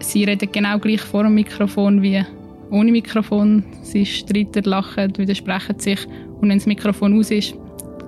Sie 0.00 0.24
reden 0.24 0.48
genau 0.52 0.78
gleich 0.78 1.00
vor 1.00 1.22
dem 1.22 1.34
Mikrofon 1.34 2.02
wie 2.02 2.24
ohne 2.70 2.90
Mikrofon. 2.90 3.64
Sie 3.82 4.04
streiten, 4.04 4.64
lachen, 4.64 5.16
widersprechen 5.16 5.78
sich. 5.78 6.06
Und 6.40 6.48
wenn 6.48 6.58
das 6.58 6.66
Mikrofon 6.66 7.18
aus 7.18 7.30
ist, 7.30 7.54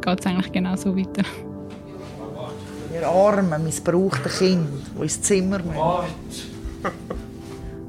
geht 0.05 0.21
es 0.21 0.27
eigentlich 0.27 0.53
genau 0.53 0.77
so 0.77 0.97
weiter. 0.97 1.23
Ihr 2.95 3.07
armen, 3.07 3.65
missbrauchten 3.65 4.31
Kind, 4.31 4.69
die 4.97 5.03
ins 5.03 5.23
Zimmer 5.23 5.59
müssen. 5.59 5.79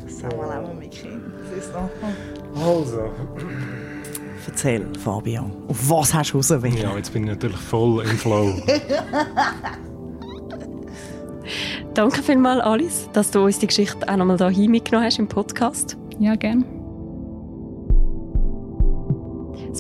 Sag 0.08 0.38
mal 0.38 0.64
auch 0.64 0.74
mit 0.74 0.92
Kind. 0.92 1.22
Das 1.44 1.66
ist 1.66 1.74
noch... 1.74 1.90
Also. 2.56 3.12
Erzähl, 4.50 4.84
Fabian. 5.04 5.52
Auf 5.68 5.90
was 5.90 6.12
hast 6.12 6.34
du 6.34 6.40
ausgewählt? 6.40 6.80
Ja, 6.82 6.96
jetzt 6.98 7.14
bin 7.14 7.24
ich 7.24 7.30
natürlich 7.30 7.56
voll 7.58 8.04
im 8.04 8.18
Flow. 8.18 8.52
Danke 11.94 12.24
vielmals, 12.24 12.64
Alice, 12.64 13.08
dass 13.14 13.30
du 13.30 13.42
uns 13.42 13.60
die 13.60 13.68
Geschichte 13.68 14.10
auch 14.10 14.18
nochmal 14.18 14.52
hier 14.52 14.68
mitgenommen 14.68 15.06
hast 15.06 15.20
im 15.20 15.28
Podcast. 15.28 15.98
Ja, 16.18 16.34
gerne. 16.36 16.66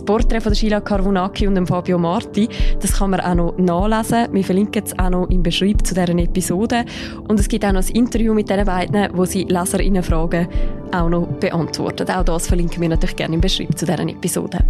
Porträt 0.09 0.41
von 0.41 0.55
Sheila 0.55 0.81
Carvunaki 0.81 1.45
und 1.45 1.67
Fabio 1.67 1.99
Marti, 1.99 2.49
das 2.79 2.93
kann 2.93 3.11
man 3.11 3.19
auch 3.19 3.35
noch 3.35 3.57
nachlesen. 3.59 4.33
Wir 4.33 4.43
verlinken 4.43 4.81
es 4.83 4.97
auch 4.97 5.11
noch 5.11 5.29
im 5.29 5.43
Beschreib 5.43 5.85
zu 5.85 5.93
deren 5.93 6.17
Episode. 6.17 6.83
Und 7.27 7.39
es 7.39 7.47
gibt 7.47 7.63
auch 7.63 7.71
noch 7.71 7.87
ein 7.87 7.95
Interview 7.95 8.33
mit 8.33 8.49
diesen 8.49 8.65
beiden, 8.65 9.15
wo 9.15 9.25
sie 9.25 9.43
Leserinnenfragen 9.43 10.47
auch 10.91 11.09
noch 11.09 11.27
beantworten. 11.27 12.09
Auch 12.09 12.25
das 12.25 12.47
verlinken 12.47 12.81
wir 12.81 12.89
natürlich 12.89 13.17
gerne 13.17 13.35
im 13.35 13.41
Beschreib 13.41 13.77
zu 13.77 13.85
deren 13.85 14.09
Episode. 14.09 14.65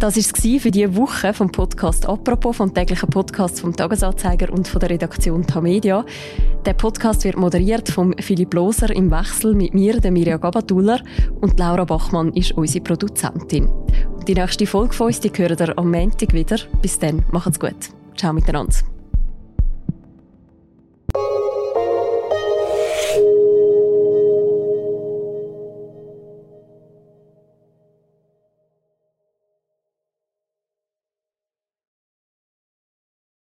Das 0.00 0.14
war 0.14 0.22
es 0.22 0.62
für 0.62 0.70
diese 0.70 0.94
Woche 0.94 1.32
vom 1.32 1.50
Podcast 1.50 2.06
«Apropos», 2.06 2.58
vom 2.58 2.72
täglichen 2.72 3.08
Podcast 3.08 3.60
vom 3.60 3.74
Tagesanzeiger 3.74 4.52
und 4.52 4.68
von 4.68 4.80
der 4.80 4.90
Redaktion 4.90 5.44
Tamedia. 5.44 6.04
Der 6.66 6.74
Podcast 6.74 7.24
wird 7.24 7.36
moderiert 7.36 7.88
von 7.88 8.14
Philipp 8.20 8.54
Loser 8.54 8.94
im 8.94 9.10
Wechsel 9.10 9.54
mit 9.54 9.74
mir, 9.74 9.98
der 9.98 10.12
Mirja 10.12 10.36
Gabatuller, 10.36 11.00
und 11.40 11.58
Laura 11.58 11.84
Bachmann 11.84 12.32
ist 12.34 12.52
unsere 12.52 12.84
Produzentin. 12.84 13.68
Die 14.28 14.34
nächste 14.34 14.66
Folge 14.66 14.92
von 14.92 15.06
uns, 15.06 15.20
die 15.20 15.32
hören 15.34 15.56
ihr 15.58 15.78
am 15.78 15.90
Montag 15.90 16.34
wieder. 16.34 16.58
Bis 16.82 16.98
dann, 16.98 17.24
macht's 17.32 17.58
gut. 17.58 17.88
Ciao 18.14 18.34
miteinander. 18.34 18.76